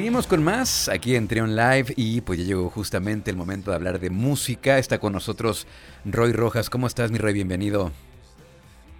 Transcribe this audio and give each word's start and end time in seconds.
Seguimos 0.00 0.26
con 0.26 0.42
más 0.42 0.88
aquí 0.88 1.14
en 1.14 1.28
Trion 1.28 1.54
Live 1.54 1.92
y 1.94 2.22
pues 2.22 2.38
ya 2.38 2.46
llegó 2.46 2.70
justamente 2.70 3.30
el 3.30 3.36
momento 3.36 3.70
de 3.70 3.76
hablar 3.76 4.00
de 4.00 4.08
música. 4.08 4.78
Está 4.78 4.98
con 4.98 5.12
nosotros 5.12 5.66
Roy 6.06 6.32
Rojas. 6.32 6.70
¿Cómo 6.70 6.86
estás, 6.86 7.10
mi 7.10 7.18
Roy? 7.18 7.34
Bienvenido. 7.34 7.92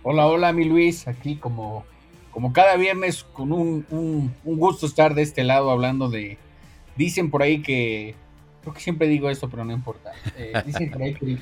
Hola, 0.02 0.26
hola, 0.26 0.52
mi 0.52 0.66
Luis. 0.66 1.08
Aquí 1.08 1.36
como, 1.36 1.86
como 2.32 2.52
cada 2.52 2.76
viernes 2.76 3.24
con 3.32 3.50
un, 3.50 3.86
un, 3.90 4.30
gusto 4.44 4.84
estar 4.84 5.14
de 5.14 5.22
este 5.22 5.42
lado 5.42 5.70
hablando 5.70 6.10
de... 6.10 6.36
Dicen 6.96 7.30
por 7.30 7.42
ahí 7.42 7.62
que... 7.62 8.14
Creo 8.60 8.74
que 8.74 8.80
siempre 8.80 9.08
digo 9.08 9.30
esto, 9.30 9.48
pero 9.48 9.64
no 9.64 9.72
importa. 9.72 10.12
Eh, 10.36 10.52
dicen 10.66 10.90
por 10.90 11.00
ahí 11.00 11.14
que 11.14 11.38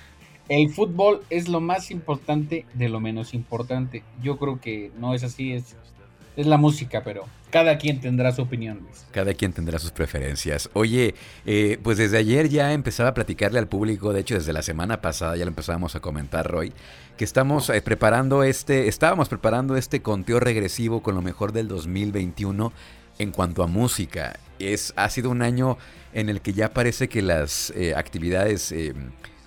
el 0.49 0.71
fútbol 0.71 1.25
es 1.31 1.49
lo 1.49 1.61
más 1.61 1.91
importante 1.91 2.65
de 2.75 2.89
lo 2.89 3.01
menos 3.01 3.35
importante. 3.35 4.05
Yo 4.23 4.39
creo 4.39 4.61
que 4.61 4.93
no 5.01 5.15
es 5.15 5.25
así, 5.25 5.53
es 5.53 5.75
es 6.39 6.47
la 6.47 6.57
música, 6.57 7.03
pero 7.05 7.27
cada 7.51 7.79
quien 7.79 8.01
tendrá 8.01 8.31
su 8.31 8.43
opinión, 8.43 8.79
Luis. 8.79 9.05
Cada 9.11 9.35
quien 9.35 9.53
tendrá 9.53 9.81
sus 9.81 9.91
preferencias. 9.91 10.71
Oye, 10.73 11.17
eh, 11.45 11.81
pues 11.83 11.99
desde 11.99 12.17
ayer 12.17 12.49
ya 12.49 12.73
empezaba 12.73 13.09
a 13.09 13.15
platicarle 13.15 13.59
al 13.59 13.67
público, 13.67 14.13
de 14.13 14.21
hecho 14.21 14.37
desde 14.37 14.53
la 14.53 14.63
semana 14.63 15.01
pasada 15.01 15.37
ya 15.37 15.45
lo 15.45 15.49
empezábamos 15.49 15.97
a 15.97 16.01
comentar, 16.01 16.49
Roy, 16.49 16.73
que 17.17 17.25
estamos 17.25 17.69
eh, 17.71 17.83
preparando 17.83 18.45
este, 18.45 18.87
estábamos 18.87 19.29
preparando 19.29 19.77
este 19.77 20.01
conteo 20.01 20.39
regresivo 20.39 21.03
con 21.03 21.17
lo 21.17 21.23
mejor 21.23 21.51
del 21.51 21.67
2021 21.67 22.73
en 23.19 23.33
cuanto 23.33 23.65
a 23.65 23.67
música. 23.67 24.39
Es, 24.61 24.93
ha 24.95 25.11
sido 25.11 25.31
un 25.31 25.43
año 25.43 25.77
en 26.13 26.29
el 26.29 26.41
que 26.41 26.53
ya 26.53 26.73
parece 26.73 27.09
que 27.09 27.21
las 27.21 27.73
eh, 27.75 27.95
actividades 27.97 28.73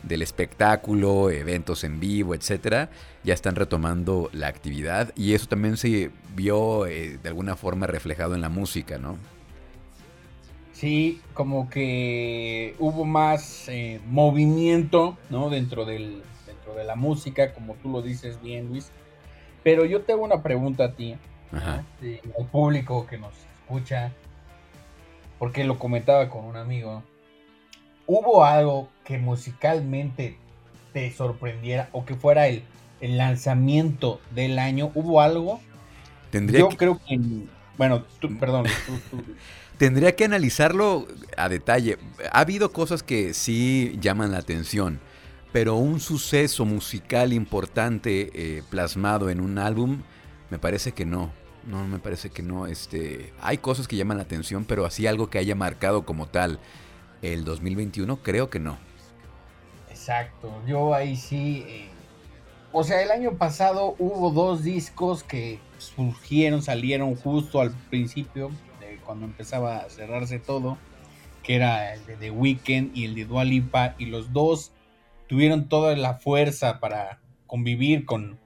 del 0.03 0.21
espectáculo, 0.21 1.29
eventos 1.29 1.83
en 1.83 1.99
vivo, 1.99 2.33
etcétera, 2.35 2.89
ya 3.23 3.33
están 3.33 3.55
retomando 3.55 4.29
la 4.33 4.47
actividad 4.47 5.13
y 5.15 5.33
eso 5.33 5.47
también 5.47 5.77
se 5.77 6.11
vio 6.35 6.85
eh, 6.87 7.19
de 7.21 7.29
alguna 7.29 7.55
forma 7.55 7.87
reflejado 7.87 8.35
en 8.35 8.41
la 8.41 8.49
música, 8.49 8.97
¿no? 8.97 9.17
Sí, 10.73 11.21
como 11.35 11.69
que 11.69 12.75
hubo 12.79 13.05
más 13.05 13.69
eh, 13.69 13.99
movimiento, 14.07 15.17
¿no? 15.29 15.49
Dentro 15.49 15.85
del 15.85 16.23
dentro 16.47 16.73
de 16.73 16.83
la 16.83 16.95
música, 16.95 17.53
como 17.53 17.75
tú 17.75 17.89
lo 17.89 18.01
dices 18.01 18.41
bien, 18.41 18.69
Luis. 18.69 18.91
Pero 19.63 19.85
yo 19.85 20.01
tengo 20.01 20.23
una 20.23 20.41
pregunta 20.41 20.85
a 20.85 20.91
ti, 20.93 21.15
Ajá. 21.51 21.83
al 22.39 22.45
público 22.47 23.05
que 23.05 23.19
nos 23.19 23.33
escucha, 23.37 24.11
porque 25.37 25.63
lo 25.63 25.77
comentaba 25.77 26.29
con 26.29 26.45
un 26.45 26.55
amigo. 26.55 27.03
¿Hubo 28.07 28.43
algo 28.43 28.89
que 29.05 29.17
musicalmente 29.17 30.37
te 30.93 31.11
sorprendiera 31.11 31.89
o 31.91 32.05
que 32.05 32.15
fuera 32.15 32.47
el, 32.47 32.63
el 32.99 33.17
lanzamiento 33.17 34.19
del 34.33 34.59
año? 34.59 34.91
¿Hubo 34.95 35.21
algo? 35.21 35.61
Tendría 36.29 36.61
Yo 36.61 36.69
creo 36.69 36.99
que... 37.07 37.19
Bueno, 37.77 38.05
perdón. 38.39 38.65
Tendría 39.77 40.15
que 40.15 40.25
analizarlo 40.25 41.07
a 41.35 41.49
detalle. 41.49 41.97
Ha 42.31 42.41
habido 42.41 42.71
cosas 42.71 43.01
que 43.01 43.33
sí 43.33 43.97
llaman 43.99 44.31
la 44.31 44.37
atención, 44.37 44.99
pero 45.51 45.75
un 45.75 45.99
suceso 45.99 46.65
musical 46.65 47.33
importante 47.33 48.29
eh, 48.33 48.63
plasmado 48.69 49.31
en 49.31 49.41
un 49.41 49.57
álbum, 49.57 50.03
me 50.51 50.59
parece 50.59 50.91
que 50.91 51.05
no. 51.05 51.31
No, 51.65 51.87
me 51.87 51.99
parece 51.99 52.29
que 52.29 52.43
no. 52.43 52.67
Este, 52.67 53.33
hay 53.41 53.57
cosas 53.57 53.87
que 53.87 53.95
llaman 53.95 54.17
la 54.17 54.23
atención, 54.23 54.65
pero 54.65 54.85
así 54.85 55.07
algo 55.07 55.29
que 55.29 55.39
haya 55.39 55.55
marcado 55.55 56.05
como 56.05 56.27
tal 56.27 56.59
el 57.21 57.43
2021 57.43 58.17
creo 58.23 58.49
que 58.49 58.59
no. 58.59 58.77
Exacto, 59.89 60.51
yo 60.67 60.93
ahí 60.93 61.15
sí... 61.15 61.63
Eh, 61.67 61.89
o 62.73 62.83
sea, 62.83 63.01
el 63.01 63.11
año 63.11 63.37
pasado 63.37 63.95
hubo 63.99 64.31
dos 64.31 64.63
discos 64.63 65.23
que 65.23 65.59
surgieron, 65.77 66.61
salieron 66.61 67.15
justo 67.15 67.59
al 67.59 67.71
principio, 67.89 68.49
cuando 69.05 69.25
empezaba 69.25 69.79
a 69.79 69.89
cerrarse 69.89 70.39
todo, 70.39 70.77
que 71.43 71.55
era 71.55 71.93
el 71.93 72.05
de 72.05 72.15
The 72.15 72.31
Weeknd 72.31 72.95
y 72.95 73.05
el 73.05 73.15
de 73.15 73.25
Dua 73.25 73.43
Lipa, 73.43 73.95
y 73.97 74.05
los 74.05 74.31
dos 74.31 74.71
tuvieron 75.27 75.67
toda 75.67 75.97
la 75.97 76.13
fuerza 76.13 76.79
para 76.79 77.19
convivir 77.45 78.05
con, 78.05 78.39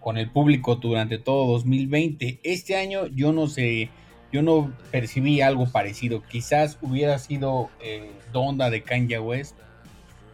con 0.00 0.16
el 0.16 0.30
público 0.30 0.76
durante 0.76 1.18
todo 1.18 1.46
2020. 1.52 2.38
Este 2.44 2.76
año 2.76 3.06
yo 3.08 3.32
no 3.32 3.48
sé 3.48 3.90
yo 4.32 4.42
no 4.42 4.72
percibí 4.90 5.40
algo 5.42 5.66
parecido. 5.66 6.22
Quizás 6.22 6.78
hubiera 6.80 7.18
sido 7.18 7.68
eh, 7.80 8.10
Donda 8.32 8.70
de 8.70 8.82
Kanye 8.82 9.18
West, 9.18 9.56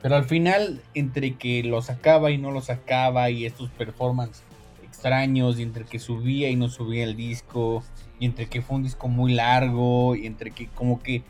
pero 0.00 0.14
al 0.14 0.24
final, 0.24 0.80
entre 0.94 1.34
que 1.34 1.62
lo 1.64 1.82
sacaba 1.82 2.30
y 2.30 2.38
no 2.38 2.52
lo 2.52 2.60
sacaba, 2.60 3.30
y 3.30 3.44
estos 3.44 3.68
performances 3.70 4.44
extraños, 4.84 5.58
y 5.58 5.62
entre 5.62 5.84
que 5.84 5.98
subía 5.98 6.48
y 6.50 6.56
no 6.56 6.68
subía 6.68 7.04
el 7.04 7.16
disco, 7.16 7.82
y 8.20 8.26
entre 8.26 8.46
que 8.46 8.62
fue 8.62 8.76
un 8.76 8.84
disco 8.84 9.08
muy 9.08 9.34
largo, 9.34 10.14
y 10.14 10.26
entre 10.26 10.52
que 10.52 10.68
como 10.68 11.02
que 11.02 11.22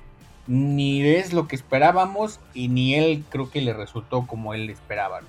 ni 0.47 1.03
es 1.03 1.33
lo 1.33 1.49
que 1.49 1.56
esperábamos, 1.56 2.41
y 2.53 2.69
ni 2.69 2.95
él 2.95 3.25
creo 3.31 3.50
que 3.50 3.62
le 3.62 3.73
resultó 3.73 4.27
como 4.27 4.53
él 4.53 4.69
esperaba. 4.69 5.21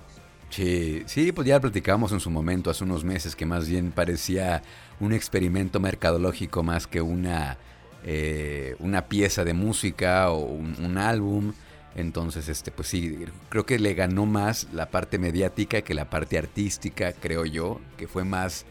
Sí, 0.50 1.04
sí, 1.06 1.32
pues 1.32 1.48
ya 1.48 1.60
platicamos 1.60 2.12
en 2.12 2.20
su 2.20 2.30
momento, 2.30 2.70
hace 2.70 2.84
unos 2.84 3.04
meses, 3.04 3.36
que 3.36 3.46
más 3.46 3.70
bien 3.70 3.92
parecía 3.92 4.64
un 5.00 5.14
experimento 5.14 5.80
mercadológico 5.80 6.64
más 6.64 6.88
que 6.88 7.02
una, 7.02 7.58
eh, 8.04 8.76
una 8.80 9.06
pieza 9.06 9.44
de 9.44 9.54
música 9.54 10.30
o 10.32 10.40
un, 10.40 10.98
álbum. 10.98 11.54
Entonces, 11.96 12.50
este, 12.50 12.72
pues 12.72 12.88
sí, 12.90 13.26
creo 13.50 13.66
que 13.66 13.80
le 13.80 13.94
ganó 13.94 14.26
más 14.26 14.68
la 14.74 14.90
parte 14.90 15.18
mediática 15.18 15.82
que 15.82 15.94
la 15.94 16.09
parte 16.09 16.38
artística, 16.38 17.14
creo 17.14 17.46
yo, 17.46 17.80
que 17.98 18.08
fue 18.08 18.24
más 18.24 18.66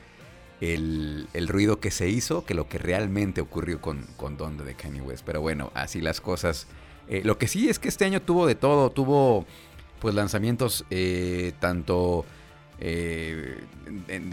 el, 0.61 1.29
ruido 1.49 1.81
que 1.81 1.91
se 1.91 2.09
hizo 2.09 2.45
que 2.45 2.55
lo 2.55 2.69
que 2.69 2.79
realmente 2.79 3.41
ocurrió 3.41 3.81
con, 3.81 4.07
con 4.17 4.37
Donda 4.37 4.65
de 4.65 4.75
Kanye 4.75 5.01
West. 5.01 5.25
Pero 5.25 5.41
bueno, 5.41 5.71
así 5.75 6.01
las 6.01 6.21
cosas. 6.21 6.67
Eh, 7.09 7.23
lo 7.25 7.39
que 7.39 7.49
sí 7.49 7.69
es 7.69 7.79
que 7.79 7.89
este 7.89 8.05
año 8.05 8.21
tuvo 8.21 8.47
de 8.47 8.55
todo, 8.55 8.91
tuvo 8.91 9.47
pues 9.99 10.15
lanzamientos 10.15 10.85
eh, 10.91 11.53
tanto 11.59 12.25
eh, 12.81 13.65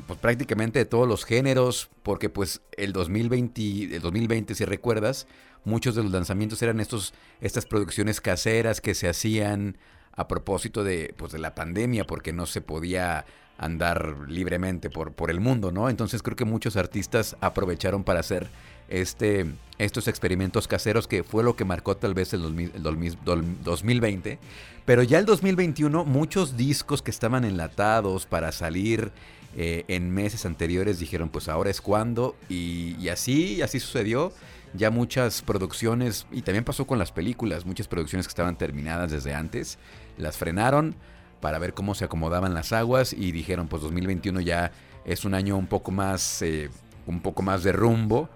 pues 0.05 0.19
prácticamente 0.19 0.79
de 0.79 0.85
todos 0.85 1.07
los 1.07 1.25
géneros, 1.25 1.89
porque 2.03 2.29
pues 2.29 2.61
el 2.77 2.93
2020, 2.93 3.95
el 3.95 4.01
2020 4.01 4.55
si 4.55 4.65
recuerdas, 4.65 5.27
muchos 5.63 5.95
de 5.95 6.03
los 6.03 6.11
lanzamientos 6.11 6.61
eran 6.61 6.79
estos, 6.79 7.13
estas 7.41 7.65
producciones 7.65 8.21
caseras 8.21 8.81
que 8.81 8.93
se 8.93 9.07
hacían 9.09 9.77
a 10.15 10.27
propósito 10.27 10.83
de, 10.83 11.13
pues, 11.17 11.31
de 11.31 11.39
la 11.39 11.55
pandemia, 11.55 12.05
porque 12.05 12.33
no 12.33 12.45
se 12.45 12.61
podía 12.61 13.25
andar 13.57 14.17
libremente 14.27 14.89
por, 14.89 15.13
por 15.13 15.31
el 15.31 15.39
mundo, 15.39 15.71
¿no? 15.71 15.89
Entonces 15.89 16.21
creo 16.21 16.35
que 16.35 16.45
muchos 16.45 16.75
artistas 16.75 17.37
aprovecharon 17.39 18.03
para 18.03 18.19
hacer 18.19 18.49
este, 18.89 19.45
estos 19.77 20.07
experimentos 20.07 20.67
caseros 20.67 21.07
que 21.07 21.23
fue 21.23 21.43
lo 21.43 21.55
que 21.55 21.65
marcó 21.65 21.95
tal 21.97 22.13
vez 22.13 22.33
el, 22.33 22.41
2020. 22.81 24.39
Pero 24.85 25.03
ya 25.03 25.19
el 25.19 25.25
2021 25.25 26.05
muchos 26.05 26.57
discos 26.57 27.01
que 27.01 27.11
estaban 27.11 27.45
enlatados 27.45 28.25
para 28.25 28.51
salir 28.51 29.11
eh, 29.57 29.85
en 29.87 30.11
meses 30.11 30.45
anteriores 30.45 30.99
dijeron 30.99 31.29
pues 31.29 31.47
ahora 31.47 31.69
es 31.69 31.79
cuando 31.79 32.35
y, 32.49 32.95
y 32.99 33.09
así, 33.09 33.61
así 33.61 33.79
sucedió. 33.79 34.33
Ya 34.73 34.91
muchas 34.91 35.41
producciones, 35.41 36.27
y 36.33 36.41
también 36.41 36.65
pasó 36.65 36.85
con 36.85 36.99
las 36.99 37.13
películas, 37.13 37.65
muchas 37.65 37.87
producciones 37.87 38.27
que 38.27 38.31
estaban 38.31 38.57
terminadas 38.57 39.09
desde 39.09 39.33
antes, 39.33 39.77
las 40.17 40.37
frenaron 40.37 40.95
para 41.41 41.59
ver 41.59 41.73
cómo 41.73 41.95
se 41.95 42.05
acomodaban 42.05 42.53
las 42.53 42.73
aguas 42.73 43.13
y 43.13 43.31
dijeron 43.31 43.67
pues 43.67 43.81
2021 43.81 44.41
ya 44.41 44.71
es 45.05 45.25
un 45.25 45.33
año 45.33 45.57
un 45.57 45.67
poco 45.67 45.91
más... 45.91 46.41
Eh, 46.41 46.69
un 47.07 47.21
poco 47.21 47.41
más 47.43 47.63
de 47.63 47.71
rumbo 47.71 48.29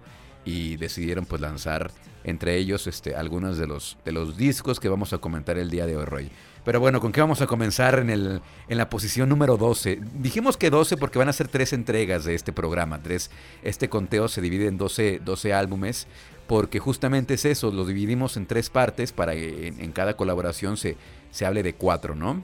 y 0.46 0.78
decidieron 0.78 1.26
pues 1.26 1.42
lanzar 1.42 1.92
entre 2.24 2.58
ellos 2.58 2.88
este, 2.88 3.16
algunos 3.16 3.58
de 3.58 3.68
los, 3.68 3.98
de 4.06 4.12
los 4.12 4.38
discos 4.38 4.80
que 4.80 4.90
vamos 4.90 5.14
a 5.14 5.20
comentar 5.20 5.58
el 5.58 5.70
día 5.70 5.86
de 5.86 5.98
hoy, 5.98 6.06
Roy. 6.06 6.31
Pero 6.66 6.80
bueno, 6.80 7.00
¿con 7.00 7.12
qué 7.12 7.22
vamos 7.22 7.42
a 7.42 7.48
comenzar 7.48 8.00
en, 8.00 8.10
el, 8.10 8.42
en 8.68 8.78
la 8.78 8.90
posición 8.90 9.30
número 9.30 9.58
12? 9.58 10.00
Dijimos 10.16 10.58
que 10.58 10.70
12 10.70 10.98
porque 10.98 11.18
van 11.18 11.30
a 11.30 11.34
ser 11.34 11.48
tres 11.48 11.72
entregas 11.72 12.26
de 12.26 12.36
este 12.36 12.52
programa. 12.52 13.02
Tres, 13.02 13.31
este 13.64 13.90
conteo 13.90 14.28
se 14.28 14.42
divide 14.42 14.68
en 14.68 14.78
12, 14.78 15.22
12 15.24 15.54
álbumes 15.54 16.08
porque 16.48 16.80
justamente 16.80 17.36
es 17.36 17.46
eso, 17.46 17.72
lo 17.72 17.86
dividimos 17.86 18.36
en 18.36 18.48
tres 18.48 18.72
partes 18.72 19.12
para 19.12 19.34
que 19.34 19.68
en, 19.68 19.92
cada 19.92 20.18
colaboración 20.18 20.78
se, 20.78 20.98
se 21.31 21.46
hable 21.46 21.64
de 21.64 21.74
cuatro, 21.74 22.16
¿no? 22.16 22.44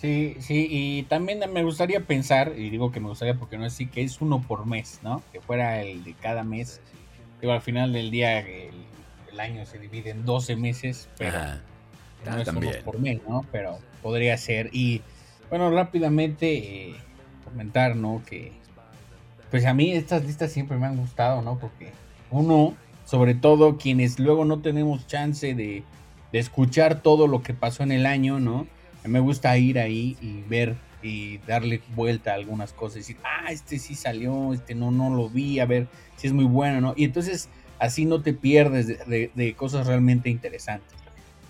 Sí, 0.00 0.36
sí, 0.40 0.68
y 0.70 1.02
también 1.04 1.40
me 1.52 1.64
gustaría 1.64 2.00
pensar, 2.00 2.52
y 2.56 2.68
digo 2.68 2.92
que 2.92 3.00
me 3.00 3.08
gustaría 3.08 3.34
porque 3.34 3.56
no 3.56 3.64
es 3.64 3.72
así, 3.72 3.86
que 3.86 4.02
es 4.02 4.20
uno 4.20 4.42
por 4.42 4.66
mes, 4.66 5.00
¿no? 5.02 5.22
Que 5.32 5.40
fuera 5.40 5.82
el 5.82 6.04
de 6.04 6.12
cada 6.14 6.44
mes. 6.44 6.80
Digo, 7.40 7.52
al 7.52 7.62
final 7.62 7.92
del 7.92 8.10
día 8.10 8.40
el, 8.40 8.72
año 9.38 9.66
se 9.66 9.78
divide 9.78 10.10
en 10.10 10.24
12 10.24 10.56
meses, 10.56 11.10
pero 11.18 11.38
no 12.24 12.38
es 12.38 12.48
uno 12.48 12.70
por 12.84 12.98
mes, 12.98 13.20
¿no? 13.28 13.44
Pero 13.52 13.78
podría 14.02 14.36
ser. 14.38 14.70
Y 14.72 15.02
bueno, 15.50 15.70
rápidamente 15.70 16.88
eh, 16.88 16.96
comentar, 17.44 17.96
¿no? 17.96 18.22
Que 18.26 18.52
pues 19.50 19.64
a 19.66 19.74
mí 19.74 19.92
estas 19.92 20.24
listas 20.24 20.52
siempre 20.52 20.78
me 20.78 20.86
han 20.86 20.96
gustado, 20.96 21.42
¿no? 21.42 21.58
Porque 21.58 21.92
uno, 22.30 22.74
sobre 23.04 23.34
todo 23.34 23.76
quienes 23.76 24.18
luego 24.18 24.44
no 24.44 24.60
tenemos 24.60 25.06
chance 25.06 25.54
de, 25.54 25.84
escuchar 26.32 27.02
todo 27.02 27.26
lo 27.26 27.42
que 27.42 27.54
pasó 27.54 27.82
en 27.82 27.92
el 27.92 28.06
año, 28.06 28.40
¿no? 28.40 28.66
Me 29.04 29.20
gusta 29.20 29.56
ir 29.56 29.78
ahí 29.78 30.16
y 30.20 30.42
ver 30.42 30.76
y 31.02 31.38
darle 31.38 31.80
vuelta 31.94 32.32
a 32.32 32.34
algunas 32.34 32.72
cosas 32.72 32.96
y 32.96 33.00
decir, 33.00 33.16
ah, 33.22 33.52
este 33.52 33.78
sí 33.78 33.94
salió, 33.94 34.52
este 34.52 34.74
no, 34.74 34.90
no 34.90 35.14
lo 35.14 35.28
vi, 35.28 35.60
a 35.60 35.66
ver 35.66 35.86
si 36.16 36.26
es 36.26 36.32
muy 36.32 36.44
bueno, 36.44 36.80
¿no? 36.80 36.94
Y 36.96 37.04
entonces 37.04 37.48
así 37.78 38.04
no 38.04 38.22
te 38.22 38.32
pierdes 38.32 38.86
de, 39.06 39.54
cosas 39.56 39.86
realmente 39.86 40.30
interesantes. 40.30 40.98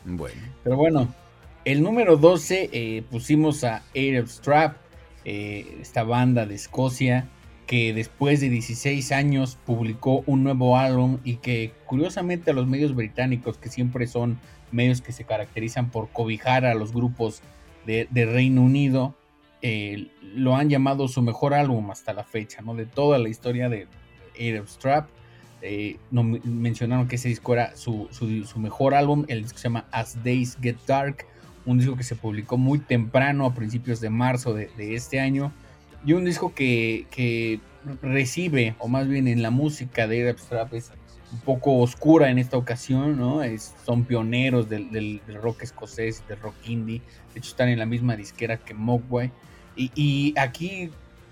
Bueno. 0.05 0.41
Pero 0.63 0.77
bueno, 0.77 1.15
el 1.65 1.83
número 1.83 2.17
12 2.17 2.71
eh, 2.73 3.03
pusimos 3.11 3.65
a 3.65 3.83
Arab 3.95 4.29
Strap, 4.29 4.77
eh, 5.25 5.79
esta 5.81 6.03
banda 6.05 6.47
de 6.47 6.55
Escocia, 6.55 7.29
que 7.67 7.93
después 7.93 8.41
de 8.41 8.49
16 8.49 9.11
años 9.13 9.59
publicó 9.67 10.23
un 10.27 10.45
nuevo 10.45 10.79
álbum 10.79 11.19
y 11.25 11.37
que 11.37 11.73
curiosamente 11.85 12.53
a 12.53 12.55
los 12.55 12.67
medios 12.67 12.95
británicos, 12.95 13.59
que 13.59 13.69
siempre 13.69 14.07
son 14.07 14.39
medios 14.71 15.01
que 15.01 15.13
se 15.13 15.25
caracterizan 15.25 15.91
por 15.91 16.09
cobijar 16.11 16.65
a 16.65 16.75
los 16.75 16.93
grupos 16.93 17.43
de, 17.85 18.09
Reino 18.13 18.63
Unido, 18.63 19.15
eh, 19.63 20.09
lo 20.23 20.57
han 20.57 20.69
llamado 20.69 21.09
su 21.09 21.23
mejor 21.23 21.55
álbum 21.55 21.91
hasta 21.91 22.13
la 22.13 22.25
fecha, 22.25 22.63
¿no? 22.63 22.75
De 22.75 22.87
toda 22.87 23.19
la 23.19 23.29
historia 23.29 23.69
de 23.69 23.87
Arab 24.39 24.69
Strap. 24.69 25.09
Eh, 25.63 25.97
mencionaron 26.11 27.09
que 27.09 27.17
ese 27.17 27.29
disco 27.29 27.53
era 27.53 27.75
su, 27.77 28.09
mejor 28.57 28.95
álbum, 28.95 29.25
el 29.29 29.43
disco 29.43 29.59
se 29.59 29.65
llama 29.65 29.87
As 29.91 30.23
Days 30.23 30.57
Get 30.61 30.77
Dark, 30.87 31.25
un 31.65 31.79
disco 31.79 31.97
que 31.97 32.05
se 32.05 32.15
publicó 32.15 32.59
muy 32.59 32.79
temprano, 32.79 33.47
a 33.47 33.55
principios 33.55 34.01
de 34.01 34.11
marzo 34.11 34.55
de 34.55 34.95
este 34.95 35.19
año, 35.19 35.53
y 36.07 36.13
un 36.13 36.25
disco 36.25 36.55
que, 36.55 37.61
recibe, 38.01 38.77
o 38.79 38.89
más 38.89 39.09
bien 39.09 39.27
en 39.29 39.43
la 39.43 39.51
música 39.51 40.07
de 40.07 40.23
Arab 40.23 40.39
Strap 40.39 40.75
es 40.75 40.93
un 41.33 41.41
poco 41.41 41.79
oscura 41.79 42.31
en 42.31 42.39
esta 42.39 42.57
ocasión, 42.57 43.19
¿no? 43.19 43.43
Es, 43.43 43.75
son 43.85 44.05
pioneros 44.05 44.69
del, 44.69 45.21
rock 45.43 45.63
escocés, 45.63 46.23
del 46.29 46.41
rock 46.41 46.55
indie. 46.65 47.03
De 47.35 47.41
hecho, 47.41 47.51
están 47.51 47.69
en 47.69 47.81
la 47.81 47.87
misma 47.87 48.17
disquera 48.17 48.57
que 48.57 48.73
Mogwai. 48.73 49.33
Y, 49.77 49.91
y, 49.95 50.39
aquí 50.39 50.91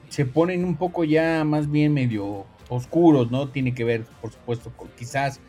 se 0.09 0.26
ponen 0.26 0.65
un 0.65 0.76
poco 0.76 1.05
ya 1.05 1.44
más 1.44 1.71
bien 1.71 1.94
medio 1.94 2.44
oscuros, 2.69 3.31
¿no? 3.31 3.49
Tiene 3.49 3.75
que 3.75 3.85
ver, 3.85 4.05
por 4.21 4.32
supuesto, 4.32 4.73
con, 4.76 4.88
quizás 4.97 5.41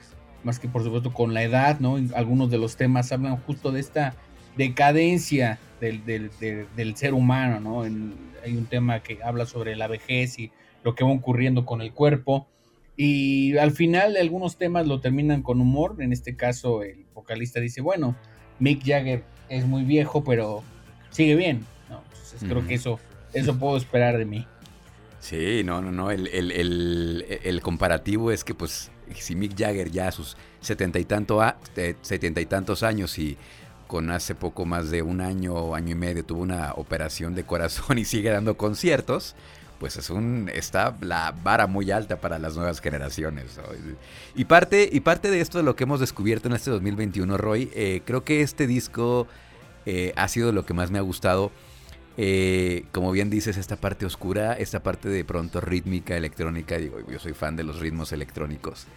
más 0.44 0.60
que 0.60 0.68
por 0.70 0.84
supuesto 0.84 1.12
con 1.12 1.34
la 1.34 1.42
edad, 1.42 1.80
¿no? 1.80 1.98
Algunos 2.16 2.52
de 2.52 2.60
los 2.60 2.78
temas 2.78 3.12
hablan 3.12 3.38
justo 3.38 3.72
de 3.72 3.80
esta 3.80 4.16
decadencia 4.58 5.60
del, 5.80 6.06
del, 6.06 6.96
ser 6.96 7.14
humano, 7.14 7.60
¿no? 7.60 7.84
hay 7.84 8.56
un 8.56 8.66
tema 8.66 9.02
que 9.02 9.20
habla 9.24 9.46
sobre 9.46 9.76
la 9.76 9.88
vejez 9.88 10.40
y 10.40 10.52
lo 10.84 10.96
que 10.96 11.04
va 11.04 11.12
ocurriendo 11.12 11.66
con 11.66 11.82
el 11.82 11.92
cuerpo. 11.92 12.48
Y 12.96 13.58
al 13.58 13.72
final 13.72 14.16
algunos 14.18 14.58
temas 14.58 14.88
lo 14.88 15.02
terminan 15.02 15.42
con 15.42 15.60
humor. 15.60 15.98
En 16.00 16.14
este 16.14 16.36
caso 16.36 16.84
el 16.84 17.06
vocalista 17.14 17.60
dice, 17.60 17.82
bueno, 17.82 18.16
Mick 18.60 18.84
Jagger 18.86 19.24
es 19.50 19.66
muy 19.66 19.84
viejo, 19.84 20.24
pero 20.24 20.64
sigue 21.10 21.36
bien. 21.36 21.66
¿no? 21.90 22.04
Entonces 22.14 22.44
creo 22.48 22.66
que 22.66 22.76
eso, 22.76 23.00
eso 23.34 23.58
puedo 23.58 23.78
esperar 23.78 24.18
de 24.18 24.26
mí. 24.26 24.48
Sí, 25.20 25.64
no, 25.66 25.82
no, 25.82 25.92
no. 25.92 26.12
El, 26.12 26.28
el, 26.28 27.62
comparativo 27.62 28.32
es 28.32 28.44
que 28.44 28.54
pues 28.54 28.92
si 29.16 29.36
Mick 29.36 29.58
Jagger 29.58 29.90
ya 29.90 30.10
a 30.10 30.12
sus 30.12 30.38
setenta 30.62 31.00
y, 31.00 31.06
tanto 31.06 31.42
setenta 32.02 32.42
y 32.42 32.46
tantos 32.46 32.84
años 32.84 33.18
y 33.18 33.38
con 33.96 34.12
hace 34.12 34.36
poco 34.36 34.66
más 34.66 34.92
de 34.92 35.04
un 35.04 35.22
año 35.22 35.74
año 35.74 35.94
y 35.94 35.96
medio 35.96 36.26
tuvo 36.26 36.42
una 36.42 36.74
operación 36.74 37.34
de 37.34 37.46
corazón 37.46 37.98
y 37.98 38.04
sigue 38.04 38.30
dando 38.30 38.58
conciertos, 38.58 39.38
pues 39.80 39.96
es 39.96 40.10
un 40.10 40.52
está 40.54 40.98
la 41.00 41.34
vara 41.46 41.66
muy 41.66 41.92
alta 41.92 42.20
para 42.20 42.38
las 42.38 42.58
nuevas 42.58 42.82
generaciones. 42.82 43.58
Y 44.36 44.44
parte 44.44 44.90
y 44.92 45.00
parte 45.00 45.32
de 45.32 45.40
esto 45.40 45.60
de 45.60 45.64
lo 45.64 45.78
que 45.78 45.86
hemos 45.86 46.02
descubierto 46.02 46.50
en 46.50 46.56
este 46.56 46.72
2021, 46.72 47.38
Roy, 47.38 47.72
eh, 47.74 48.02
creo 48.04 48.26
que 48.26 48.42
este 48.42 48.68
disco 48.68 49.28
eh, 49.86 50.12
ha 50.18 50.28
sido 50.28 50.52
lo 50.52 50.66
que 50.66 50.74
más 50.74 50.92
me 50.92 50.98
ha 50.98 51.02
gustado. 51.02 51.54
Eh, 52.18 52.84
como 52.92 53.14
bien 53.14 53.30
dices, 53.30 53.56
esta 53.56 53.78
parte 53.78 54.06
oscura, 54.06 54.56
esta 54.56 54.84
parte 54.84 55.08
de 55.08 55.24
pronto 55.24 55.62
rítmica, 55.62 56.18
electrónica, 56.18 56.78
digo, 56.78 56.98
yo 57.10 57.18
soy 57.20 57.32
fan 57.32 57.56
de 57.56 57.64
los 57.64 57.80
ritmos 57.80 58.12
electrónicos, 58.12 58.88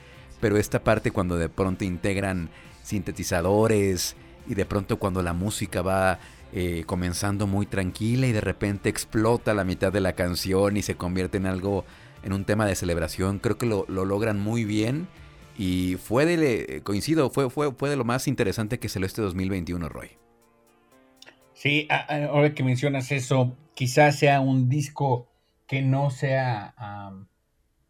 pero 0.41 0.57
esta 0.57 0.83
parte 0.83 1.13
cuando 1.13 1.37
de 1.37 1.49
pronto 1.49 1.85
integran 1.85 2.51
sintetizadores, 2.83 4.17
y 4.49 4.55
de 4.55 4.65
pronto 4.65 4.99
cuando 4.99 5.23
la 5.23 5.33
música 5.33 5.83
va 5.83 6.19
eh, 6.53 6.85
comenzando 6.87 7.47
muy 7.47 7.67
tranquila 7.67 8.27
y 8.27 8.33
de 8.33 8.41
repente 8.41 8.89
explota 8.89 9.53
la 9.53 9.65
mitad 9.65 9.93
de 9.93 10.01
la 10.01 10.15
canción 10.15 10.77
y 10.79 10.83
se 10.83 10.97
convierte 10.97 11.37
en 11.37 11.47
algo, 11.47 11.85
en 12.23 12.33
un 12.33 12.45
tema 12.45 12.65
de 12.67 12.75
celebración, 12.75 13.39
creo 13.39 13.59
que 13.59 13.67
lo, 13.67 13.85
logran 13.87 14.41
muy 14.41 14.65
bien 14.65 15.07
y 15.59 15.97
fue 15.97 16.25
de, 16.25 16.81
coincido, 16.83 17.31
fue, 17.31 17.51
fue, 17.51 17.73
fue 17.73 17.91
de 17.91 17.97
lo 17.97 18.05
más 18.05 18.29
interesante 18.29 18.79
que 18.79 18.89
se 18.89 18.99
lo 18.99 19.07
este 19.07 19.21
2021, 19.21 19.89
Roy. 19.89 20.09
Sí, 21.53 21.89
ahora 21.91 22.55
que 22.55 22.63
mencionas 22.63 23.11
eso, 23.11 23.57
quizás 23.75 24.17
sea 24.17 24.41
un 24.41 24.69
disco 24.69 25.29
que 25.67 25.83
no 25.83 26.11
sea 26.11 26.75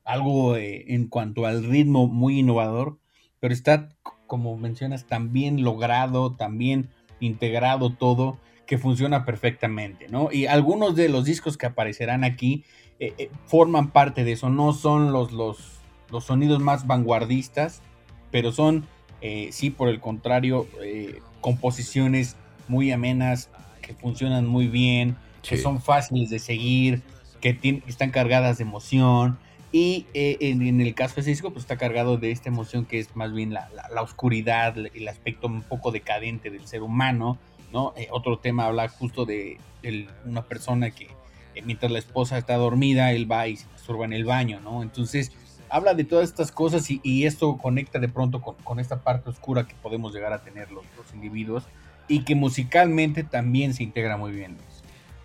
algo 0.05 0.57
en 0.57 1.07
cuanto 1.09 1.45
al 1.47 1.63
ritmo 1.65 2.09
muy 2.09 2.41
innovador, 2.41 2.99
pero 3.41 3.55
está 3.55 3.91
como 4.29 4.57
mencionas, 4.57 5.07
tan 5.07 5.33
bien 5.33 5.65
logrado, 5.65 6.37
tan 6.37 6.57
bien 6.59 6.91
integrado 7.19 7.91
todo, 7.91 8.39
que 8.67 8.79
funciona 8.79 9.25
perfectamente, 9.25 10.09
¿no? 10.09 10.29
Y 10.31 10.47
algunos 10.47 10.95
de 10.95 11.09
los 11.09 11.25
discos 11.25 11.57
que 11.57 11.67
aparecerán 11.67 12.23
aquí 12.23 12.65
eh, 13.01 13.15
eh, 13.17 13.31
forman 13.47 13.91
parte 13.91 14.25
de 14.25 14.33
eso, 14.33 14.51
no 14.51 14.73
son 14.75 15.11
los, 15.11 15.33
los, 15.33 15.81
los 16.11 16.25
sonidos 16.25 16.61
más 16.61 16.87
vanguardistas, 16.87 17.81
pero 18.31 18.53
son, 18.53 18.87
eh, 19.23 19.49
sí, 19.53 19.71
por 19.71 19.89
el 19.89 20.01
contrario, 20.01 20.69
composiciones 21.41 22.37
muy 22.69 22.93
amenas, 22.93 23.49
que 23.81 23.95
funcionan 23.95 24.47
muy 24.47 24.69
bien, 24.69 25.17
que 25.43 25.57
son 25.57 25.81
fáciles 25.81 26.29
de 26.29 26.39
seguir, 26.39 27.03
que 27.41 27.83
están 27.87 28.11
cargadas 28.11 28.59
de 28.59 28.65
emoción, 28.65 29.39
y 29.71 30.07
eh, 30.15 30.39
en, 30.41 30.81
el 30.81 30.95
caso 30.95 31.21
disco, 31.21 31.51
pues 31.51 31.65
está 31.65 31.77
cargado 31.77 32.17
de 32.17 32.31
esta 32.31 32.49
emoción 32.49 32.87
que 32.87 32.99
es 32.99 33.15
más 33.15 33.33
bien 33.33 33.53
la, 33.53 33.69
oscuridad, 34.01 34.75
el 34.79 35.09
aspecto 35.09 35.47
un 35.47 35.63
poco 35.63 35.91
decadente 35.91 36.51
del 36.51 36.67
ser 36.67 36.83
humano, 36.83 37.39
¿no? 37.73 37.93
Eh, 37.97 38.09
otro 38.11 38.39
tema 38.39 38.65
habla 38.65 38.89
justo 38.89 39.27
de, 39.27 39.59
una 40.25 40.43
persona 40.43 40.91
que 40.91 41.09
eh, 41.55 41.63
mientras 41.65 41.93
la 41.93 41.99
esposa 41.99 42.39
está 42.39 42.57
dormida, 42.57 43.13
él 43.13 43.31
va 43.31 43.47
y 43.47 43.59
se 43.59 43.67
masturba 43.69 44.07
en 44.07 44.15
el 44.15 44.25
baño, 44.25 44.61
¿no? 44.61 44.83
Entonces, 44.83 45.33
habla 45.69 45.93
de 45.93 46.05
todas 46.05 46.31
estas 46.31 46.51
cosas 46.51 46.89
y, 46.91 47.27
esto 47.27 47.59
conecta 47.59 47.99
de 47.99 48.09
pronto 48.09 48.41
con, 48.41 48.81
esta 48.81 49.03
parte 49.03 49.29
oscura 49.29 49.67
que 49.67 49.75
podemos 49.75 50.15
llegar 50.15 50.33
a 50.33 50.43
tener 50.43 50.71
los, 50.73 50.85
los 50.97 51.13
individuos 51.13 51.65
y 52.09 52.25
que 52.25 52.35
musicalmente 52.35 53.23
también 53.23 53.75
se 53.75 53.83
integra 53.83 54.17
muy 54.17 54.33
bien. 54.33 54.57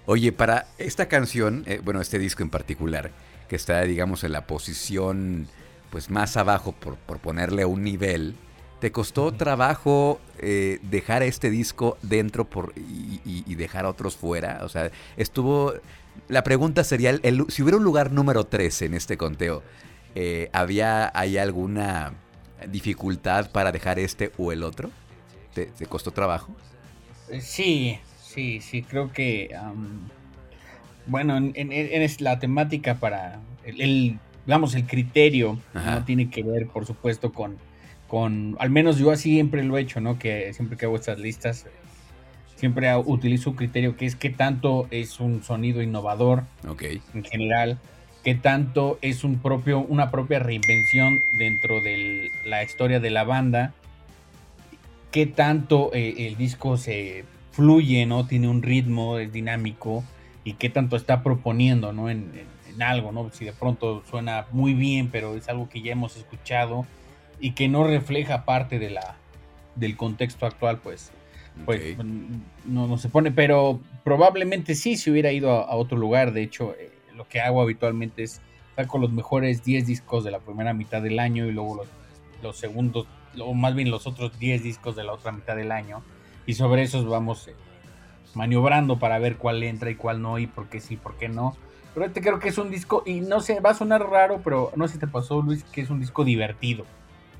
Oye, 0.05 0.33
para 0.33 0.67
esta 0.77 1.07
canción, 1.07 1.63
bueno, 1.85 2.01
este 2.01 2.19
disco 2.19 2.43
en 2.43 2.49
particular, 2.49 3.11
que 3.53 3.57
está, 3.57 3.83
digamos, 3.83 4.23
en 4.23 4.31
la 4.31 4.47
posición 4.47 5.47
pues 5.91 6.09
más 6.09 6.37
abajo, 6.37 6.71
por, 6.71 6.97
ponerle 7.19 7.65
un 7.65 7.83
nivel, 7.83 8.33
¿te 8.79 8.91
costó 8.91 9.31
trabajo 9.31 10.19
eh, 10.39 10.79
dejar 10.81 11.21
este 11.21 11.51
disco 11.51 11.99
dentro 12.01 12.45
por, 12.49 12.73
y, 12.75 13.53
dejar 13.53 13.85
otros 13.85 14.15
fuera? 14.17 14.61
O 14.63 14.69
sea, 14.69 14.89
estuvo... 15.17 15.75
La 16.29 16.43
pregunta 16.43 16.83
sería, 16.83 17.11
el, 17.11 17.45
si 17.49 17.61
hubiera 17.61 17.77
un 17.77 17.83
lugar 17.83 18.11
número 18.11 18.43
13 18.43 18.85
en 18.85 18.95
este 18.95 19.17
conteo, 19.17 19.61
eh, 20.15 20.49
¿había 20.51 21.11
hay 21.13 21.37
alguna 21.37 22.13
dificultad 22.71 23.51
para 23.51 23.71
dejar 23.71 23.99
este 23.99 24.31
o 24.39 24.51
el 24.51 24.63
otro? 24.63 24.89
¿Te, 25.53 25.67
costó 25.87 26.09
trabajo? 26.09 26.55
Sí, 27.39 27.99
sí, 28.19 28.61
sí, 28.61 28.81
creo 28.81 29.11
que 29.13 29.55
bueno, 31.05 31.37
en, 31.37 32.15
la 32.19 32.39
temática 32.39 32.95
para 32.95 33.39
el, 33.65 34.19
digamos, 34.45 34.75
el 34.75 34.85
criterio, 34.85 35.59
¿no? 35.73 36.05
Tiene 36.05 36.29
que 36.29 36.43
ver, 36.43 36.67
por 36.67 36.85
supuesto, 36.85 37.31
con, 37.31 37.57
con, 38.07 38.55
al 38.59 38.69
menos 38.69 38.97
yo 38.97 39.11
así 39.11 39.33
siempre 39.33 39.63
lo 39.63 39.77
he 39.77 39.81
hecho, 39.81 40.01
¿no? 40.01 40.19
Que 40.19 40.53
siempre 40.53 40.77
que 40.77 40.85
hago 40.85 40.95
estas 40.95 41.19
listas, 41.19 41.65
siempre 42.55 42.95
utilizo 42.95 43.51
un 43.51 43.55
criterio 43.55 43.97
que 43.97 44.05
es 44.05 44.15
qué 44.15 44.29
tanto 44.29 44.87
es 44.91 45.19
un 45.19 45.43
sonido 45.43 45.81
innovador 45.81 46.43
en 47.13 47.23
general, 47.23 47.77
qué 48.23 48.35
tanto 48.35 48.97
es 49.01 49.23
un 49.23 49.39
propio, 49.39 49.79
una 49.79 50.11
propia 50.11 50.39
reinvención 50.39 51.19
dentro 51.37 51.81
de 51.81 52.31
la 52.45 52.63
historia 52.63 52.99
de 52.99 53.09
la 53.09 53.25
banda, 53.25 53.73
qué 55.11 55.25
tanto 55.25 55.91
eh, 55.93 56.27
el 56.27 56.37
disco 56.37 56.77
se 56.77 57.25
fluye, 57.51 58.05
¿no? 58.05 58.25
Tiene 58.25 58.47
un 58.47 58.61
ritmo, 58.61 59.19
es 59.19 59.31
dinámico 59.31 60.03
y 60.43 60.53
qué 60.53 60.69
tanto 60.69 60.95
está 60.95 61.23
proponiendo, 61.23 61.93
¿no? 61.93 62.09
En, 62.09 62.51
algo, 62.79 63.11
¿no? 63.11 63.29
Si 63.31 63.45
de 63.45 63.53
pronto 63.53 64.01
suena 64.09 64.47
muy 64.51 64.73
bien, 64.73 65.09
pero 65.11 65.35
es 65.35 65.47
algo 65.47 65.69
que 65.69 65.83
ya 65.83 65.91
hemos 65.91 66.17
escuchado 66.17 66.87
y 67.39 67.51
que 67.51 67.67
no 67.69 67.83
refleja 67.83 68.45
parte 68.45 68.79
de 68.79 68.89
la, 68.89 69.15
del 69.75 69.95
contexto 69.95 70.47
actual, 70.47 70.79
pues 70.79 71.11
pues 71.65 71.97
no, 72.65 72.87
no, 72.87 72.97
se 72.97 73.09
pone, 73.09 73.31
pero 73.31 73.79
probablemente 74.03 74.75
sí 74.75 74.97
se 74.97 75.11
hubiera 75.11 75.31
ido 75.31 75.51
a, 75.51 75.75
otro 75.75 75.97
lugar. 75.97 76.33
De 76.33 76.41
hecho, 76.41 76.73
eh, 76.73 76.91
lo 77.15 77.27
que 77.27 77.41
hago 77.41 77.61
habitualmente 77.61 78.23
es 78.23 78.41
saco 78.75 78.97
los 78.97 79.11
mejores 79.11 79.63
10 79.63 79.85
discos 79.85 80.23
de 80.23 80.31
la 80.31 80.39
primera 80.39 80.73
mitad 80.73 81.01
del 81.01 81.19
año 81.19 81.45
y 81.45 81.51
luego 81.51 81.75
los, 81.75 81.87
los 82.41 82.57
segundos, 82.57 83.07
o 83.39 83.53
más 83.53 83.75
bien 83.75 83.91
los 83.91 84.07
otros 84.07 84.37
10 84.39 84.63
discos 84.63 84.95
de 84.95 85.03
la 85.03 85.13
otra 85.13 85.31
mitad 85.31 85.55
del 85.55 85.71
año. 85.71 86.01
Y 86.45 86.55
sobre 86.55 86.81
esos 86.81 87.05
vamos 87.05 87.47
eh, 87.47 87.55
maniobrando 88.35 88.99
para 88.99 89.19
ver 89.19 89.37
cuál 89.37 89.63
entra 89.63 89.89
y 89.89 89.95
cuál 89.95 90.21
no, 90.21 90.39
y 90.39 90.47
por 90.47 90.67
qué 90.67 90.79
sí, 90.79 90.97
por 90.97 91.15
qué 91.15 91.29
no. 91.29 91.55
Pero 91.93 92.05
este 92.05 92.21
creo 92.21 92.39
que 92.39 92.49
es 92.49 92.57
un 92.57 92.71
disco, 92.71 93.03
y 93.05 93.21
no 93.21 93.39
sé, 93.39 93.59
va 93.59 93.71
a 93.71 93.75
sonar 93.75 94.09
raro, 94.09 94.41
pero 94.43 94.71
no 94.75 94.87
sé 94.87 94.95
si 94.95 94.99
te 94.99 95.07
pasó, 95.07 95.41
Luis, 95.41 95.63
que 95.63 95.81
es 95.81 95.89
un 95.89 95.99
disco 95.99 96.23
divertido, 96.23 96.85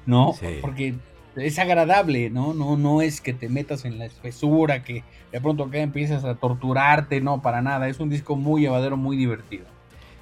¿no? 0.06 0.36
Porque 0.62 0.96
es 1.36 1.58
agradable, 1.58 2.30
¿no? 2.30 2.54
No, 2.54 2.78
no 2.78 3.02
es 3.02 3.20
que 3.20 3.34
te 3.34 3.50
metas 3.50 3.86
en 3.86 3.98
la 3.98 4.06
espesura, 4.06 4.84
que 4.84 5.04
de 5.32 5.42
pronto 5.42 5.64
acá 5.64 5.80
empiezas 5.80 6.24
a 6.24 6.36
torturarte, 6.36 7.20
no, 7.22 7.42
para 7.42 7.62
nada. 7.62 7.90
Es 7.90 8.00
un 8.00 8.10
disco 8.10 8.36
muy 8.36 8.62
llevadero, 8.62 8.96
muy 8.96 9.18
divertido. 9.18 9.66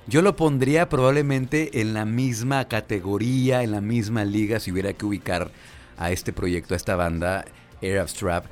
Yo 0.08 0.22
lo 0.22 0.36
pondría 0.36 0.90
probablemente 0.90 1.82
en 1.82 1.94
la 1.94 2.06
misma 2.06 2.68
categoría, 2.68 3.64
en 3.64 3.72
la 3.72 3.82
misma 3.82 4.24
liga, 4.24 4.60
si 4.60 4.72
hubiera 4.72 4.94
que 4.94 5.06
ubicar 5.06 5.52
a 5.98 6.12
este 6.12 6.34
proyecto, 6.34 6.74
a 6.74 6.78
esta 6.78 6.96
banda, 6.96 7.46
Air 7.82 8.00
of 8.00 8.10
Strap, 8.10 8.46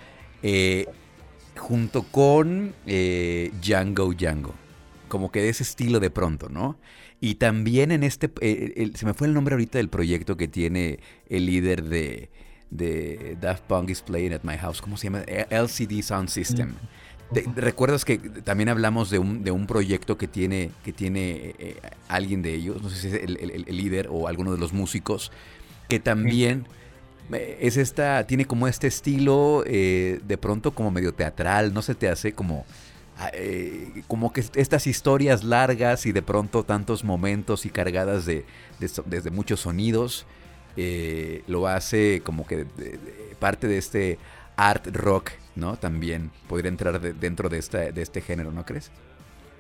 eh, 0.44 0.86
junto 1.60 2.04
con 2.04 2.74
eh, 2.88 3.52
Django 3.62 4.14
Django. 4.14 4.56
Como 5.08 5.32
que 5.32 5.42
de 5.42 5.50
ese 5.50 5.64
estilo 5.64 6.00
de 6.00 6.10
pronto, 6.10 6.50
¿no? 6.50 6.78
Y 7.22 7.36
también 7.36 7.92
en 7.92 8.04
este, 8.04 8.32
eh, 8.42 8.92
se 8.96 9.06
me 9.06 9.14
fue 9.14 9.28
el 9.28 9.34
nombre 9.34 9.54
ahorita 9.54 9.78
del 9.78 9.90
proyecto 9.90 10.38
que 10.38 10.48
tiene 10.48 11.00
el 11.28 11.46
líder 11.46 11.84
de, 11.84 12.30
de 12.72 13.38
Daft 13.40 13.64
Punk 13.64 13.90
is 13.90 14.02
Playing 14.02 14.34
at 14.34 14.44
My 14.44 14.58
House, 14.58 14.82
¿cómo 14.82 14.98
se 14.98 15.06
llama? 15.06 15.24
LCD 15.50 16.02
Sound 16.02 16.30
System. 16.30 16.74
¿Recuerdas 17.56 18.06
que 18.06 18.18
también 18.18 18.70
hablamos 18.70 19.12
de 19.12 19.20
un, 19.20 19.44
de 19.44 19.52
un 19.52 19.68
proyecto 19.68 20.18
que 20.18 20.28
tiene, 20.28 20.72
que 20.84 20.92
tiene 20.94 21.54
eh, 21.60 21.80
alguien 22.08 22.42
de 22.42 22.56
ellos, 22.56 22.82
no 22.82 22.90
sé 22.90 23.02
si 23.02 23.08
es 23.08 23.14
el, 23.24 23.66
líder 23.78 24.08
o 24.10 24.28
alguno 24.28 24.52
de 24.52 24.58
los 24.58 24.74
músicos, 24.74 25.32
que 25.90 26.00
también 26.00 26.66
es 27.32 27.78
esta, 27.78 28.26
tiene 28.26 28.46
como 28.46 28.68
este 28.68 28.88
estilo 28.88 29.64
eh, 29.66 30.20
de 30.26 30.38
pronto 30.38 30.72
como 30.72 30.92
medio 30.92 31.14
teatral, 31.14 31.74
no 31.74 31.82
se 31.82 31.96
te 31.96 32.10
hace 32.10 32.34
como, 32.34 32.66
ah, 33.18 33.32
como 34.08 34.34
que 34.34 34.44
estas 34.56 34.88
historias 34.88 35.44
largas 35.44 36.06
y 36.06 36.12
de 36.12 36.22
pronto 36.22 36.64
tantos 36.64 37.04
momentos 37.04 37.66
y 37.66 37.70
cargadas 37.70 38.26
de, 38.26 38.46
desde 38.80 39.32
muchos 39.32 39.62
sonidos. 39.62 40.26
Eh, 40.78 41.44
lo 41.48 41.68
hace 41.68 42.22
como 42.24 42.46
que 42.46 42.66
parte 43.40 43.68
de 43.68 43.78
este 43.78 44.18
art 44.56 44.88
rock, 44.94 45.32
¿no? 45.56 45.78
También 45.78 46.32
podría 46.48 46.70
entrar 46.70 47.02
dentro 47.02 47.50
de, 47.50 47.58
esta, 47.58 47.92
de 47.92 48.02
este 48.02 48.22
género, 48.22 48.52
¿no 48.52 48.66
crees? 48.66 48.92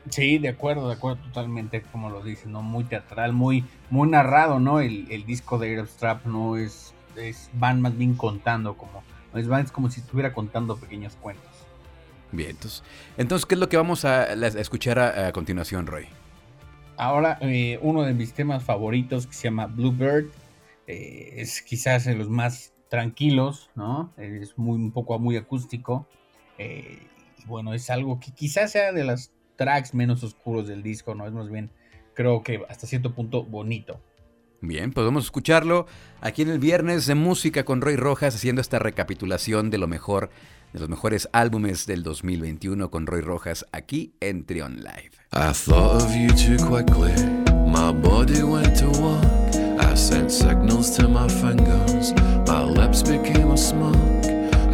Sí, 0.09 0.39
de 0.39 0.49
acuerdo, 0.49 0.87
de 0.87 0.95
acuerdo 0.95 1.21
totalmente, 1.23 1.81
como 1.91 2.09
lo 2.09 2.23
dice, 2.23 2.47
¿no? 2.47 2.61
Muy 2.61 2.83
teatral, 2.83 3.33
muy, 3.33 3.63
muy 3.89 4.09
narrado, 4.09 4.59
¿no? 4.59 4.79
El, 4.81 5.25
disco 5.25 5.57
de 5.57 5.73
Air 5.73 5.87
Strap 5.87 6.25
no 6.25 6.57
es, 6.57 6.93
es, 7.15 7.49
van 7.53 7.81
más 7.81 7.97
bien 7.97 8.15
contando, 8.15 8.77
como, 8.77 9.03
es, 9.35 9.47
van, 9.47 9.65
es 9.65 9.71
como 9.71 9.89
si 9.89 10.01
estuviera 10.01 10.33
contando 10.33 10.77
pequeños 10.77 11.15
cuentos. 11.15 11.49
Bien, 12.31 12.51
entonces, 12.51 12.83
entonces 13.17 13.45
¿qué 13.45 13.55
es 13.55 13.59
lo 13.59 13.69
que 13.69 13.77
vamos 13.77 14.05
a, 14.05 14.33
escuchar 14.33 14.99
a, 14.99 15.31
continuación, 15.31 15.87
Roy? 15.87 16.07
Ahora, 16.97 17.37
eh, 17.41 17.79
uno 17.81 18.03
de 18.03 18.13
mis 18.13 18.33
temas 18.33 18.63
favoritos 18.63 19.25
que 19.25 19.33
se 19.33 19.43
llama 19.43 19.67
Bluebird, 19.67 20.29
eh, 20.87 21.35
es 21.37 21.61
quizás 21.61 22.05
de 22.05 22.15
los 22.15 22.29
más 22.29 22.73
tranquilos, 22.89 23.69
¿no? 23.75 24.11
Es 24.17 24.57
muy, 24.57 24.75
un 24.75 24.91
poco 24.91 25.17
muy 25.19 25.37
acústico. 25.37 26.07
Eh, 26.57 27.07
y 27.37 27.45
bueno, 27.45 27.73
es 27.73 27.89
algo 27.89 28.19
que 28.19 28.31
quizás 28.31 28.71
sea 28.71 28.91
de 28.91 29.03
las 29.03 29.31
tracks 29.55 29.93
menos 29.93 30.23
oscuros 30.23 30.67
del 30.67 30.83
disco, 30.83 31.15
¿no? 31.15 31.25
Es 31.25 31.31
más 31.31 31.49
bien, 31.49 31.71
creo 32.13 32.43
que 32.43 32.65
hasta 32.67 32.87
cierto 32.87 33.13
punto 33.13 33.43
bonito. 33.43 34.01
Bien, 34.61 34.91
pues 34.91 35.05
vamos 35.05 35.23
a 35.23 35.27
escucharlo 35.27 35.87
aquí 36.19 36.41
en 36.41 36.49
el 36.49 36.59
viernes 36.59 37.05
de 37.05 37.15
música 37.15 37.63
con 37.63 37.79
Roy 37.79 37.95
Rojas 37.95 38.35
haciendo 38.35 38.61
esta 38.61 38.77
recapitulación 38.77 39.69
de 39.69 39.77
lo 39.77 39.87
mejor, 39.87 40.29
de 40.73 40.79
los 40.81 40.89
mejores 40.89 41.29
álbumes 41.31 41.85
del 41.85 42.03
2021 42.03 42.91
con 42.91 43.07
Roy 43.07 43.21
Rojas 43.21 43.65
aquí 43.71 44.13
en 44.19 44.45
Trion 44.45 44.77
Live. 44.77 45.11
I 45.31 45.53
thought 45.53 46.03
of 46.03 46.13
you 46.13 46.29
too 46.29 46.57
quickly. 46.67 47.13
My 47.67 47.93
body 47.93 48.43
went 48.43 48.77
to 48.79 48.89
I 49.79 49.95
sent 49.95 50.29
signals 50.29 50.95
to 50.97 51.07
my 51.07 51.27
fingers, 51.27 52.13
my 52.45 52.63
lips 52.63 53.01
became 53.01 53.51
a 53.51 53.57
smoke. 53.57 53.95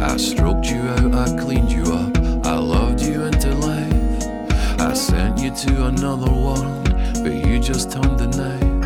I 0.00 0.16
stroked 0.16 0.66
you 0.66 0.80
out, 0.80 1.14
I 1.14 1.36
cleaned 1.40 1.70
you 1.70 1.84
up, 1.84 2.16
I 2.44 2.58
loved 2.58 3.00
you 3.00 3.22
into 3.22 3.54
life. 3.54 4.80
I 4.80 4.94
sent 4.94 5.38
you 5.38 5.50
to 5.50 5.86
another 5.86 6.30
world, 6.30 6.92
but 7.22 7.32
you 7.32 7.60
just 7.60 7.92
turned 7.92 8.18
the 8.18 8.26
knife. 8.26 8.85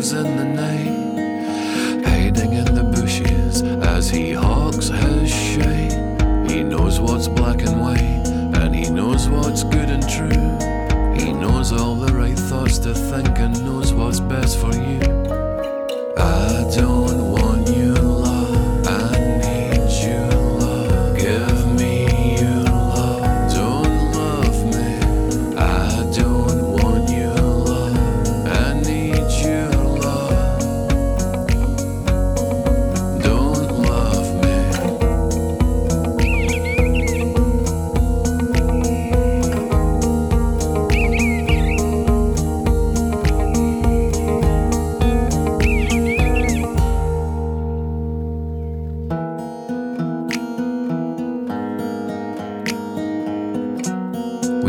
thrives 0.00 0.12
in 0.12 0.36
the 0.36 0.44
night, 0.44 2.04
hiding 2.06 2.54
in 2.54 2.74
the 2.74 2.82
bushes 2.82 3.62
as 3.62 4.08
he 4.08 4.32
hawks 4.32 4.88
his 4.88 5.30
shine. 5.30 6.48
He 6.48 6.62
knows 6.62 7.00
what's 7.00 7.28
black 7.28 7.62
and 7.62 7.80
white, 7.80 8.26
and 8.60 8.74
he 8.74 8.88
knows 8.90 9.28
what's 9.28 9.62
good 9.64 9.90
and 9.90 10.02
true. 10.08 10.48
He 11.14 11.32
knows 11.32 11.72
all 11.72 11.94
the 11.94 12.12
right 12.14 12.38
thoughts 12.38 12.78
to 12.78 12.94
think 12.94 13.38
and 13.38 13.62
knows 13.64 13.92
what's 13.92 14.20
best 14.20 14.58
for 14.58 14.74
you. 14.74 15.00
I 16.16 16.64
don't 16.74 17.32
want 17.32 17.59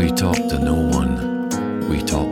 We 0.02 0.10
talk 0.10 0.34
to 0.34 0.58
no 0.58 0.74
one. 0.74 1.88
We 1.88 2.02
talk 2.02 2.31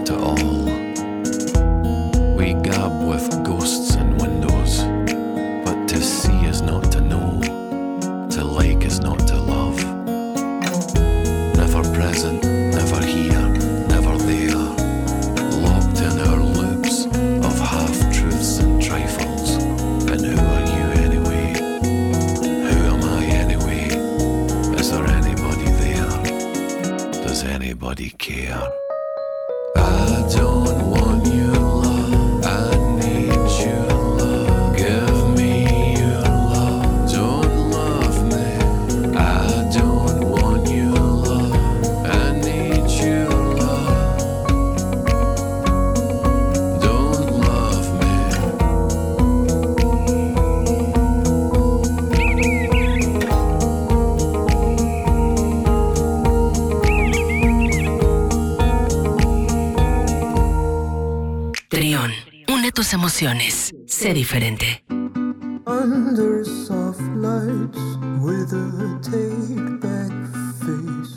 emociones. 63.20 63.74
Sé 63.86 64.14
diferente. 64.14 64.82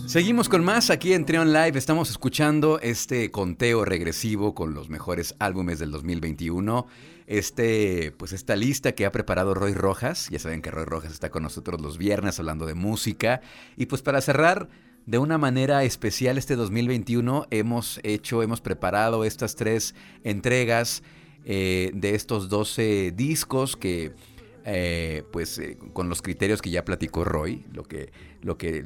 Seguimos 0.05 0.49
con 0.49 0.63
más 0.65 0.89
aquí 0.89 1.13
en 1.13 1.25
Trion 1.25 1.53
Live. 1.53 1.77
Estamos 1.77 2.09
escuchando 2.09 2.79
este 2.81 3.31
conteo 3.31 3.85
regresivo 3.85 4.53
con 4.53 4.73
los 4.73 4.89
mejores 4.89 5.35
álbumes 5.39 5.79
del 5.79 5.91
2021. 5.91 6.87
Este, 7.25 8.13
pues 8.17 8.33
esta 8.33 8.57
lista 8.57 8.91
que 8.91 9.05
ha 9.05 9.11
preparado 9.13 9.53
Roy 9.53 9.73
Rojas. 9.73 10.27
Ya 10.29 10.39
saben 10.39 10.61
que 10.61 10.71
Roy 10.71 10.85
Rojas 10.85 11.13
está 11.13 11.29
con 11.29 11.43
nosotros 11.43 11.79
los 11.79 11.97
viernes 11.97 12.37
hablando 12.37 12.65
de 12.65 12.73
música. 12.73 13.39
Y 13.77 13.85
pues 13.85 14.01
para 14.01 14.19
cerrar 14.19 14.67
de 15.05 15.19
una 15.19 15.37
manera 15.37 15.83
especial 15.85 16.37
este 16.37 16.57
2021 16.57 17.47
hemos 17.49 18.01
hecho, 18.03 18.43
hemos 18.43 18.59
preparado 18.59 19.23
estas 19.23 19.55
tres 19.55 19.95
entregas 20.23 21.01
eh, 21.45 21.91
de 21.93 22.15
estos 22.15 22.49
12 22.49 23.11
discos 23.11 23.75
que 23.75 24.13
eh, 24.65 25.23
pues 25.33 25.59
eh, 25.59 25.77
con 25.91 26.07
los 26.07 26.21
criterios 26.21 26.61
que 26.61 26.69
ya 26.69 26.85
platicó 26.85 27.25
Roy, 27.25 27.65
lo 27.73 27.83
que, 27.83 28.13
lo 28.41 28.57
que 28.57 28.83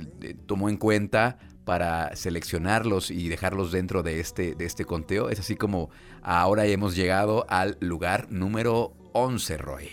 tomó 0.48 0.70
en 0.70 0.78
cuenta 0.78 1.38
para 1.66 2.16
seleccionarlos 2.16 3.12
y 3.12 3.30
dejarlos 3.30 3.72
dentro 3.72 4.02
de 4.02 4.20
este, 4.20 4.56
de 4.56 4.66
este 4.66 4.86
conteo. 4.86 5.30
Es 5.30 5.40
así 5.40 5.56
como 5.56 5.92
ahora 6.24 6.66
hemos 6.66 6.96
llegado 6.96 7.46
al 7.50 7.78
lugar 7.80 8.32
número 8.32 8.94
11, 9.14 9.58
Roy. 9.58 9.90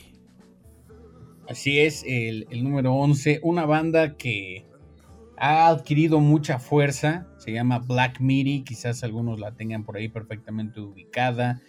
Así 1.48 1.78
es, 1.80 2.02
el, 2.06 2.46
el 2.50 2.64
número 2.64 2.94
11, 2.94 3.40
una 3.42 3.66
banda 3.66 4.16
que 4.16 4.64
ha 5.36 5.68
adquirido 5.68 6.20
mucha 6.20 6.58
fuerza, 6.58 7.26
se 7.36 7.52
llama 7.52 7.80
Black 7.80 8.20
Midi, 8.20 8.62
quizás 8.62 9.04
algunos 9.04 9.38
la 9.38 9.52
tengan 9.52 9.84
por 9.84 9.98
ahí 9.98 10.08
perfectamente 10.08 10.80
ubicada, 10.80 11.60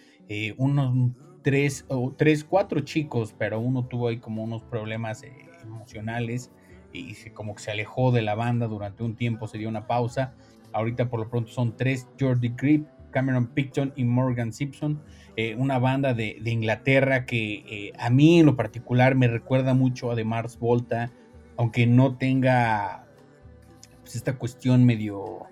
unos 0.56 1.12
tres, 1.46 1.84
o 1.86 2.12
tres, 2.16 2.42
cuatro 2.42 2.80
chicos, 2.80 3.32
pero 3.38 3.60
uno 3.60 3.86
tuvo 3.86 4.08
ahí 4.08 4.18
como 4.18 4.42
unos 4.42 4.62
problemas 4.64 5.22
eh, 5.22 5.32
emocionales 5.62 6.50
y 6.92 7.14
se, 7.14 7.32
como 7.32 7.54
que 7.54 7.62
se 7.62 7.70
alejó 7.70 8.10
de 8.10 8.22
la 8.22 8.34
banda 8.34 8.66
durante 8.66 9.04
un 9.04 9.14
tiempo, 9.14 9.46
se 9.46 9.58
dio 9.58 9.68
una 9.68 9.86
pausa. 9.86 10.34
Ahorita 10.72 11.08
por 11.08 11.20
lo 11.20 11.30
pronto 11.30 11.52
son 11.52 11.76
tres, 11.76 12.08
Jordi 12.18 12.48
Grip, 12.48 12.88
Cameron 13.12 13.46
Picton 13.46 13.92
y 13.94 14.02
Morgan 14.02 14.52
Simpson, 14.52 15.00
eh, 15.36 15.54
una 15.54 15.78
banda 15.78 16.14
de, 16.14 16.36
Inglaterra 16.44 17.26
que 17.26 17.64
eh, 17.68 17.92
a 17.96 18.10
mí 18.10 18.40
en 18.40 18.46
lo 18.46 18.56
particular 18.56 19.14
me 19.14 19.28
recuerda 19.28 19.72
mucho 19.72 20.10
a 20.10 20.16
The 20.16 20.24
Mars 20.24 20.58
Volta, 20.58 21.12
aunque 21.56 21.86
no 21.86 22.16
tenga 22.16 23.06
pues, 24.02 24.16
esta 24.16 24.36
cuestión 24.36 24.84
medio 24.84 25.46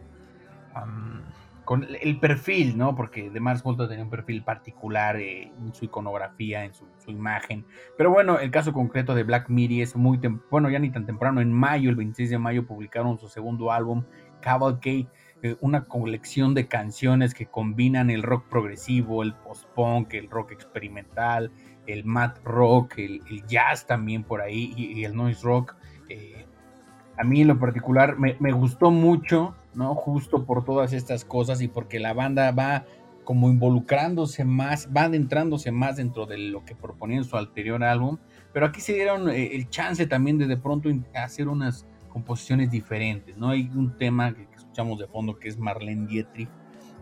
con 1.65 1.87
el 2.01 2.21
perfil, 2.21 2.77
¿no? 2.77 2.95
Porque 2.95 3.31
de 3.31 3.41
Mars 3.41 3.63
Volta 3.63 3.89
tenía 3.89 4.05
un 4.05 4.11
perfil 4.11 4.45
particular 4.45 5.17
eh, 5.17 5.51
en 5.59 5.75
su 5.75 5.87
iconografía, 5.87 6.65
en 6.65 6.75
su, 6.75 6.85
imagen. 7.07 7.65
Pero 7.97 8.11
bueno, 8.11 8.39
el 8.39 8.51
caso 8.51 8.73
concreto 8.73 9.15
de 9.15 9.25
Black 9.25 9.49
Midi 9.49 9.83
es 9.83 9.97
muy, 9.97 10.19
bueno, 10.51 10.71
ya 10.71 10.79
ni 10.79 10.91
tan 10.91 11.07
temprano, 11.07 11.41
en 11.41 11.53
mayo, 11.53 11.91
el 11.91 11.97
26 11.97 12.31
de 12.31 12.39
mayo, 12.39 12.67
publicaron 12.67 13.19
su 13.19 13.29
segundo 13.29 13.73
álbum, 13.73 14.05
Cavalcade, 14.41 15.07
eh, 15.43 15.57
una 15.61 15.85
colección 15.85 16.55
de 16.55 16.67
canciones 16.67 17.35
que 17.35 17.47
combinan 17.47 18.11
el 18.11 18.23
rock 18.23 18.49
progresivo, 18.49 19.23
el 19.23 19.35
post-punk, 19.35 20.15
el 20.15 20.31
rock 20.31 20.53
experimental, 20.53 21.51
el 21.87 22.05
mat 22.05 22.39
rock, 22.45 22.99
el, 22.99 23.23
jazz 23.47 23.87
también 23.87 24.25
por 24.25 24.41
ahí 24.41 24.73
y, 24.77 25.05
el 25.05 25.15
noise 25.15 25.43
rock. 25.43 25.77
Eh, 26.09 26.47
a 27.17 27.25
mí 27.25 27.43
en 27.43 27.49
lo 27.49 27.59
particular 27.59 28.17
me 28.19 28.53
gustó 28.53 28.91
mucho 28.91 29.55
¿no? 29.77 29.95
Justo 29.95 30.45
por 30.45 30.65
todas 30.65 30.93
estas 30.93 31.25
cosas 31.25 31.61
y 31.61 31.69
porque 31.69 31.99
la 31.99 32.13
banda 32.13 32.51
va 32.53 32.85
como 33.25 33.49
involucrándose 33.49 34.45
más, 34.45 34.89
va 34.95 35.05
adentrándose 35.05 35.73
más 35.73 35.97
dentro 35.97 36.27
de 36.27 36.39
lo 36.39 36.65
que 36.65 36.75
proponía 36.75 37.19
en 37.19 37.25
su 37.25 37.37
anterior 37.37 37.83
álbum, 37.83 38.19
pero 38.53 38.67
aquí 38.67 38.81
se 38.81 38.93
dieron 38.93 39.31
eh, 39.31 39.55
el 39.55 39.69
chance 39.71 40.07
también 40.07 40.39
de 40.39 40.47
de 40.47 40.57
pronto 40.57 40.91
hacer 41.15 41.49
unas 41.49 41.87
composiciones 42.09 42.71
diferentes, 42.71 43.37
¿no? 43.37 43.49
Hay 43.51 43.71
un 43.75 43.97
tema 43.97 44.35
que, 44.35 44.47
escuchamos 44.55 44.99
de 44.99 45.09
fondo 45.09 45.39
que 45.39 45.49
es 45.49 45.59
Marlene 45.59 46.07
Dietrich, 46.07 46.49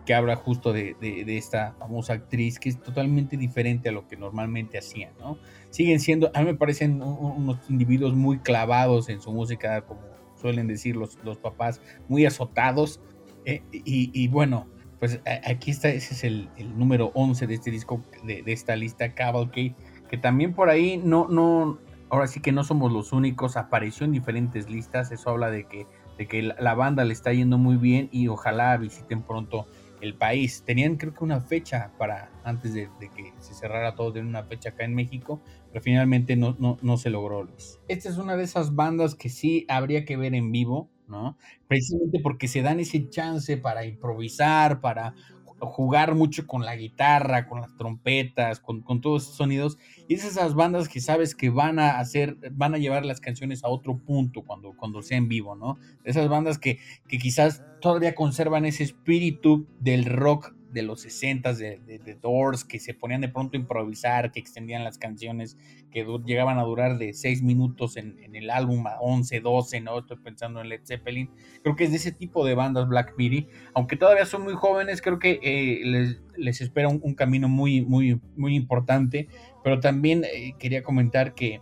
que 0.05 0.13
habla 0.13 0.35
justo 0.35 0.73
de, 0.73 0.95
esta 1.27 1.73
famosa 1.79 2.13
actriz, 2.13 2.59
que 2.59 2.69
es 2.69 2.81
totalmente 2.81 3.37
diferente 3.37 3.89
a 3.89 3.91
lo 3.91 4.07
que 4.07 4.17
normalmente 4.17 4.77
hacía, 4.77 5.11
¿no? 5.19 5.37
Siguen 5.69 5.99
siendo, 5.99 6.31
a 6.33 6.39
mí 6.39 6.45
me 6.45 6.55
parecen 6.55 7.01
unos 7.01 7.57
individuos 7.69 8.13
muy 8.13 8.39
clavados 8.39 9.07
en 9.09 9.21
su 9.21 9.31
música, 9.31 9.81
como 9.81 10.01
suelen 10.43 10.67
decir 10.67 10.97
los, 10.97 11.17
los 11.23 11.37
papás, 11.37 11.81
muy 12.09 12.25
azotados. 12.25 12.99
Eh, 13.45 13.63
y, 13.71 14.27
bueno, 14.27 14.67
pues 14.99 15.21
aquí 15.25 15.71
está, 15.71 15.89
ese 15.89 16.13
es 16.13 16.23
el, 16.23 16.49
número 16.77 17.11
11 17.13 17.47
de 17.47 17.53
este 17.55 17.71
disco, 17.71 18.03
de, 18.23 18.43
esta 18.47 18.75
lista 18.75 19.15
Cavalcade, 19.15 19.75
que 20.09 20.17
también 20.17 20.53
por 20.53 20.69
ahí 20.69 21.01
no, 21.03 21.27
no, 21.29 21.79
ahora 22.09 22.27
sí 22.27 22.41
que 22.41 22.51
no 22.51 22.63
somos 22.63 22.91
los 22.91 23.13
únicos, 23.13 23.57
apareció 23.57 24.05
en 24.05 24.11
diferentes 24.11 24.69
listas, 24.69 25.11
eso 25.11 25.29
habla 25.29 25.49
de 25.49 25.65
que, 25.65 25.87
de 26.17 26.27
que 26.27 26.41
la 26.43 26.73
banda 26.75 27.05
le 27.05 27.13
está 27.13 27.33
yendo 27.33 27.57
muy 27.57 27.77
bien 27.77 28.09
y 28.11 28.27
ojalá 28.27 28.75
visiten 28.77 29.23
pronto 29.23 29.67
el 30.03 30.15
país. 30.15 30.63
Tenían 30.65 30.97
creo 30.97 31.13
que 31.13 31.23
una 31.23 31.41
fecha 31.41 31.91
para 31.97 32.31
antes 32.43 32.73
de, 32.73 32.89
que 32.99 33.33
se 33.39 33.53
cerrara 33.53 33.95
todo, 33.95 34.11
de 34.11 34.21
una 34.21 34.43
fecha 34.43 34.69
acá 34.69 34.83
en 34.83 34.93
México, 34.93 35.41
pero 35.71 35.81
finalmente 35.81 36.35
no, 36.35 36.55
no, 36.59 36.77
no 36.81 36.97
se 36.97 37.09
logró, 37.09 37.43
Luis. 37.43 37.79
Esta 37.87 38.09
es 38.09 38.17
una 38.17 38.35
de 38.35 38.43
esas 38.43 38.75
bandas 38.75 39.15
que 39.15 39.29
sí 39.29 39.65
habría 39.69 40.05
que 40.05 40.17
ver 40.17 40.35
en 40.35 40.51
vivo, 40.51 40.89
¿no? 41.07 41.37
Precisamente 41.67 42.19
porque 42.19 42.47
se 42.47 42.61
dan 42.61 42.79
ese 42.79 43.09
chance 43.09 43.57
para 43.57 43.85
improvisar, 43.85 44.81
para 44.81 45.15
jugar 45.65 46.15
mucho 46.15 46.47
con 46.47 46.65
la 46.65 46.75
guitarra, 46.75 47.47
con 47.47 47.61
las 47.61 47.75
trompetas, 47.75 48.59
con, 48.59 48.83
todos 49.01 49.23
esos 49.23 49.35
sonidos. 49.35 49.77
Y 50.07 50.15
es 50.15 50.25
esas 50.25 50.55
bandas 50.55 50.89
que 50.89 51.01
sabes 51.01 51.35
que 51.35 51.49
van 51.49 51.79
a 51.79 51.99
hacer, 51.99 52.37
van 52.51 52.75
a 52.75 52.77
llevar 52.77 53.05
las 53.05 53.19
canciones 53.19 53.63
a 53.63 53.69
otro 53.69 53.97
punto 53.97 54.43
cuando, 54.43 54.75
cuando 54.75 55.01
sea 55.01 55.17
en 55.17 55.27
vivo, 55.27 55.55
¿no? 55.55 55.77
Esas 56.03 56.27
bandas 56.27 56.59
que, 56.59 56.79
que 57.07 57.17
quizás 57.17 57.63
todavía 57.81 58.15
conservan 58.15 58.65
ese 58.65 58.83
espíritu 58.83 59.67
del 59.79 60.05
rock 60.05 60.53
de 60.73 60.81
los 60.81 61.01
60 61.01 61.53
de, 61.53 61.79
de, 61.79 62.15
Doors, 62.15 62.65
que 62.65 62.79
se 62.79 62.93
ponían 62.93 63.21
de 63.21 63.29
pronto 63.29 63.55
a 63.55 63.59
improvisar, 63.59 64.31
que 64.31 64.39
extendían 64.39 64.83
las 64.83 64.97
canciones, 64.97 65.57
que 65.91 66.05
llegaban 66.25 66.57
a 66.57 66.63
durar 66.63 66.97
de 66.97 67.13
6 67.13 67.43
minutos 67.43 67.97
en, 67.97 68.17
el 68.33 68.49
álbum 68.49 68.85
a 68.87 68.99
11, 68.99 69.39
12, 69.39 69.81
¿no? 69.81 69.99
Estoy 69.99 70.17
pensando 70.17 70.61
en 70.61 70.69
Led 70.69 70.81
Zeppelin. 70.83 71.29
Creo 71.61 71.75
que 71.75 71.83
es 71.83 71.91
de 71.91 71.97
ese 71.97 72.11
tipo 72.11 72.45
de 72.45 72.55
bandas 72.55 72.87
Black 72.87 73.13
Midi. 73.17 73.47
Aunque 73.73 73.95
todavía 73.95 74.25
son 74.25 74.43
muy 74.43 74.53
jóvenes, 74.53 75.01
creo 75.01 75.19
que 75.19 75.39
eh, 75.43 76.17
les, 76.35 76.61
espera 76.61 76.87
un, 76.89 77.13
camino 77.13 77.47
muy, 77.47 77.81
muy, 77.81 78.19
muy 78.35 78.55
importante. 78.55 79.27
Pero 79.63 79.79
también 79.79 80.23
eh, 80.23 80.55
quería 80.57 80.83
comentar 80.83 81.35
que 81.35 81.61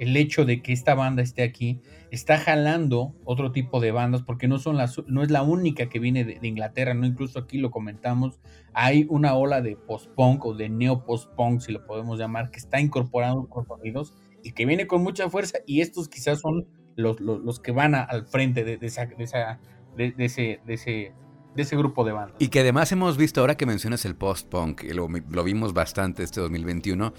el 0.00 0.16
hecho 0.16 0.46
de 0.46 0.62
que 0.62 0.72
esta 0.72 0.94
banda 0.94 1.22
esté 1.22 1.42
aquí 1.42 1.80
está 2.10 2.38
jalando 2.38 3.14
otro 3.24 3.52
tipo 3.52 3.80
de 3.80 3.92
bandas 3.92 4.22
porque 4.22 4.48
no 4.48 4.58
son 4.58 4.76
las 4.76 5.00
no 5.06 5.22
es 5.22 5.30
la 5.30 5.42
única 5.42 5.88
que 5.88 5.98
viene 5.98 6.24
de, 6.24 6.38
Inglaterra, 6.42 6.94
no 6.94 7.06
incluso 7.06 7.38
aquí 7.38 7.58
lo 7.58 7.70
comentamos, 7.70 8.40
hay 8.72 9.06
una 9.08 9.34
ola 9.34 9.60
de 9.60 9.76
post-punk 9.76 10.44
o 10.44 10.54
de 10.54 10.68
neo 10.68 11.04
post-punk 11.04 11.60
si 11.60 11.72
lo 11.72 11.86
podemos 11.86 12.18
llamar 12.18 12.50
que 12.50 12.58
está 12.58 12.80
incorporando 12.80 13.48
con 13.48 13.66
sonidos 13.66 14.14
y 14.42 14.52
que 14.52 14.66
viene 14.66 14.86
con 14.86 15.02
mucha 15.02 15.28
fuerza 15.30 15.58
y 15.66 15.80
estos 15.80 16.08
quizás 16.08 16.40
son 16.40 16.66
los, 16.96 17.20
los, 17.20 17.60
que 17.60 17.72
van 17.72 17.94
al 17.94 18.26
frente 18.26 18.64
de, 18.64 18.78
esa, 18.82 19.06
de, 19.06 19.24
esa, 19.24 19.58
de, 19.96 20.14
ese, 20.18 20.60
de 20.66 20.74
ese 20.74 21.14
de 21.54 21.62
ese 21.62 21.76
grupo 21.76 22.04
de 22.04 22.12
bandas. 22.12 22.36
Y 22.38 22.48
que 22.48 22.60
además 22.60 22.92
hemos 22.92 23.16
visto, 23.16 23.40
ahora 23.40 23.56
que 23.56 23.66
mencionas 23.66 24.04
el 24.04 24.14
post-punk, 24.14 24.84
lo, 24.94 25.08
lo 25.08 25.42
vimos 25.44 25.72
bastante 25.74 26.22
este 26.22 26.40
2021, 26.40 27.12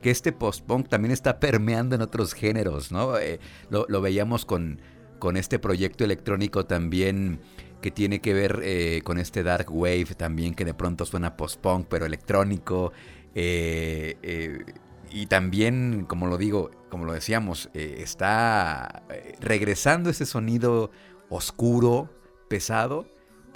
que 0.00 0.10
este 0.10 0.32
post-punk 0.32 0.88
también 0.88 1.12
está 1.12 1.40
permeando 1.40 1.94
en 1.94 2.02
otros 2.02 2.32
géneros, 2.34 2.92
¿no? 2.92 3.18
Eh, 3.18 3.40
lo, 3.70 4.00
veíamos 4.00 4.44
con, 4.44 4.80
con 5.18 5.36
este 5.36 5.58
proyecto 5.58 6.04
electrónico 6.04 6.66
también 6.66 7.40
que 7.80 7.90
tiene 7.90 8.20
que 8.20 8.34
ver 8.34 8.60
eh, 8.64 9.02
con 9.04 9.18
este 9.18 9.42
dark 9.42 9.66
wave 9.70 10.14
también 10.16 10.54
que 10.54 10.64
de 10.64 10.74
pronto 10.74 11.04
suena 11.04 11.36
post-punk 11.36 11.86
pero 11.88 12.06
electrónico. 12.06 12.92
Eh, 13.34 14.64
y 15.10 15.26
también, 15.26 16.04
como 16.08 16.26
lo 16.26 16.36
digo, 16.36 16.70
como 16.90 17.04
lo 17.04 17.12
decíamos, 17.12 17.70
está 17.72 19.04
regresando 19.40 20.10
ese 20.10 20.26
sonido 20.26 20.90
oscuro, 21.28 22.10
pesado, 22.48 23.06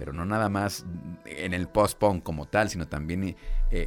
pero 0.01 0.15
no 0.15 0.25
nada 0.25 0.49
más 0.49 0.87
en 1.27 1.53
el 1.53 1.69
post-punk 1.69 2.23
como 2.23 2.47
tal, 2.47 2.71
sino 2.71 2.89
también 2.89 3.23
eh, 3.23 3.37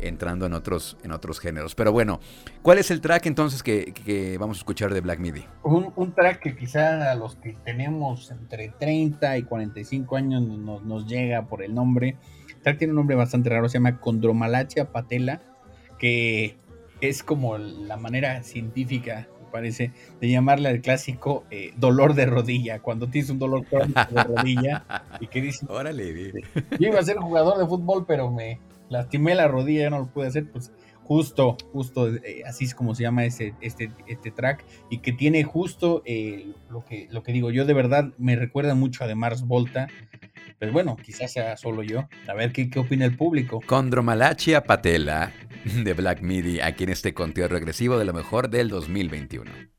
entrando 0.04 0.45
en 0.45 0.54
otros, 0.54 0.95
en 1.02 1.12
otros 1.12 1.39
géneros. 1.39 1.73
Pero 1.73 1.91
bueno, 1.91 2.19
¿cuál 2.62 2.78
es 2.78 2.91
el 2.91 3.02
track 3.02 3.26
entonces 3.26 3.63
que, 3.63 4.38
vamos 4.39 4.58
a 4.58 4.60
escuchar 4.60 4.93
de 4.93 5.02
Black 5.02 5.17
Midi? 5.17 5.43
Un, 5.63 6.13
track 6.13 6.39
que 6.39 6.56
quizá 6.56 7.12
a 7.12 7.15
los 7.15 7.36
que 7.38 7.58
tenemos 7.65 8.30
entre 8.30 8.69
30 8.69 9.39
y 9.39 9.41
45 9.41 10.15
años 10.15 10.43
nos, 10.43 10.84
nos 10.84 11.08
llega 11.08 11.47
por 11.47 11.63
el 11.63 11.73
nombre. 11.73 12.15
El 12.47 12.62
track 12.62 12.78
tiene 12.78 12.91
un 12.91 12.97
nombre 12.97 13.15
bastante 13.15 13.49
raro, 13.49 13.67
se 13.67 13.80
llama 13.80 13.99
Condromalacia 13.99 14.91
patela, 14.91 15.41
que 15.97 16.58
es 17.02 17.23
como 17.23 17.58
la 17.58 17.97
manera 17.97 18.43
científica 18.43 19.28
parece, 19.54 19.92
de 20.20 20.30
llamarle 20.30 20.68
al 20.68 20.82
clásico 20.82 21.46
eh, 21.52 21.74
dolor 21.78 22.16
de 22.16 22.26
rodilla, 22.26 22.80
cuando 22.80 23.08
tienes 23.08 23.30
un 23.30 23.38
dolor 23.38 23.66
de 23.70 24.24
rodilla 24.24 24.84
y 25.20 25.28
que 25.28 25.42
dices, 25.42 25.70
órale, 25.70 26.34
yo 26.80 26.88
iba 26.88 27.00
a 27.00 27.04
ser 27.04 27.18
jugador 27.18 27.60
de 27.60 27.68
fútbol, 27.68 28.06
pero 28.08 28.32
me 28.32 28.60
lastimé 28.89 29.36
la 29.36 29.48
rodilla, 29.48 29.84
ya 29.84 29.89
no 29.92 30.00
lo 30.00 30.08
pude 30.08 30.28
hacer, 30.28 30.52
pues 30.52 30.72
justo, 31.04 31.58
justo, 31.72 32.08
eh, 32.08 32.44
así 32.48 32.66
es 32.66 32.74
como 32.74 32.96
se 32.96 33.04
llama 33.04 33.26
este, 33.26 33.54
este, 33.62 33.92
este 34.08 34.32
track, 34.32 34.66
y 34.89 35.00
que 35.00 35.12
tiene 35.12 35.44
justo 35.44 36.02
eh, 36.06 36.54
lo, 36.72 36.84
que, 36.84 37.08
lo 37.12 37.22
que 37.22 37.32
digo, 37.32 37.52
yo 37.52 37.66
de 37.66 37.74
verdad 37.74 38.12
me 38.18 38.36
recuerda 38.36 38.74
mucho 38.74 39.04
a 39.04 39.08
de 39.08 39.13
Mars 39.13 39.46
Volta, 39.46 39.88
pero 40.60 40.72
bueno, 40.72 40.96
quizás 40.96 41.34
sea 41.34 41.58
solo 41.58 41.84
yo, 41.84 42.08
a 42.28 42.34
ver 42.34 42.52
qué, 42.52 42.70
qué 42.70 42.80
opina 42.80 43.06
el 43.06 43.16
público. 43.16 43.62
Condromalachia 43.66 44.63
Patela 44.63 45.34
de 45.84 45.94
Black 45.94 46.22
Midi, 46.22 46.60
aquí 46.60 46.84
en 46.84 46.89
este 46.89 47.13
conteo 47.13 47.48
regresivo 47.48 47.98
de 47.98 48.06
lo 48.06 48.13
mejor 48.13 48.50
del 48.50 48.70
2021. 48.70 49.73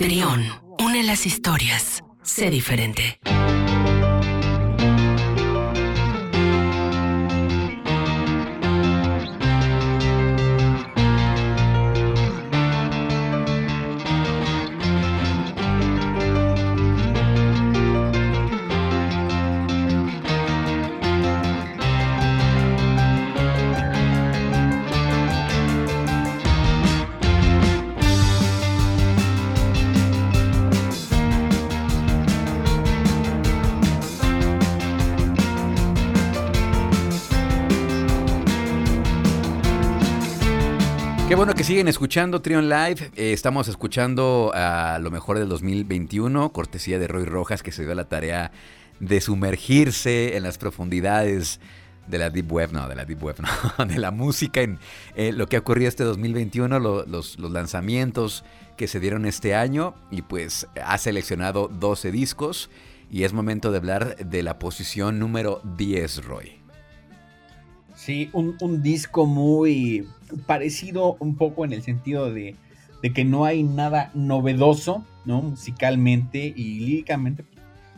Trión, 0.00 0.42
une 0.78 1.02
las 1.02 1.26
historias. 1.26 2.02
Sé 2.22 2.48
diferente. 2.48 3.20
Qué 41.30 41.36
bueno 41.36 41.54
que 41.54 41.62
siguen 41.62 41.86
escuchando 41.86 42.42
Trion 42.42 42.68
Live. 42.68 43.12
Eh, 43.14 43.32
estamos 43.32 43.68
escuchando 43.68 44.50
a 44.52 44.98
lo 45.00 45.12
mejor 45.12 45.38
del 45.38 45.48
2021, 45.48 46.52
cortesía 46.52 46.98
de 46.98 47.06
Roy 47.06 47.24
Rojas, 47.24 47.62
que 47.62 47.70
se 47.70 47.84
dio 47.84 47.94
la 47.94 48.08
tarea 48.08 48.50
de 48.98 49.20
sumergirse 49.20 50.36
en 50.36 50.42
las 50.42 50.58
profundidades 50.58 51.60
de 52.08 52.18
la 52.18 52.30
Deep 52.30 52.50
Web, 52.50 52.72
no, 52.72 52.88
de 52.88 52.96
la 52.96 53.04
Deep 53.04 53.22
Web, 53.22 53.36
no, 53.78 53.86
de 53.86 53.98
la 53.98 54.10
música, 54.10 54.62
en 54.62 54.80
eh, 55.14 55.30
lo 55.30 55.46
que 55.46 55.54
ha 55.54 55.60
ocurrido 55.60 55.88
este 55.88 56.02
2021, 56.02 56.80
los, 56.80 57.06
los 57.06 57.50
lanzamientos 57.52 58.42
que 58.76 58.88
se 58.88 58.98
dieron 58.98 59.24
este 59.24 59.54
año, 59.54 59.94
y 60.10 60.22
pues 60.22 60.66
ha 60.84 60.98
seleccionado 60.98 61.68
12 61.68 62.10
discos, 62.10 62.70
y 63.08 63.22
es 63.22 63.32
momento 63.32 63.70
de 63.70 63.78
hablar 63.78 64.16
de 64.16 64.42
la 64.42 64.58
posición 64.58 65.20
número 65.20 65.62
10, 65.76 66.24
Roy. 66.24 66.59
Sí, 68.00 68.30
un, 68.32 68.56
un, 68.62 68.82
disco 68.82 69.26
muy 69.26 70.08
parecido 70.46 71.18
un 71.20 71.36
poco 71.36 71.66
en 71.66 71.74
el 71.74 71.82
sentido 71.82 72.32
de, 72.32 72.56
de, 73.02 73.12
que 73.12 73.26
no 73.26 73.44
hay 73.44 73.62
nada 73.62 74.10
novedoso, 74.14 75.04
¿no? 75.26 75.42
Musicalmente 75.42 76.50
y 76.56 76.80
líricamente. 76.80 77.44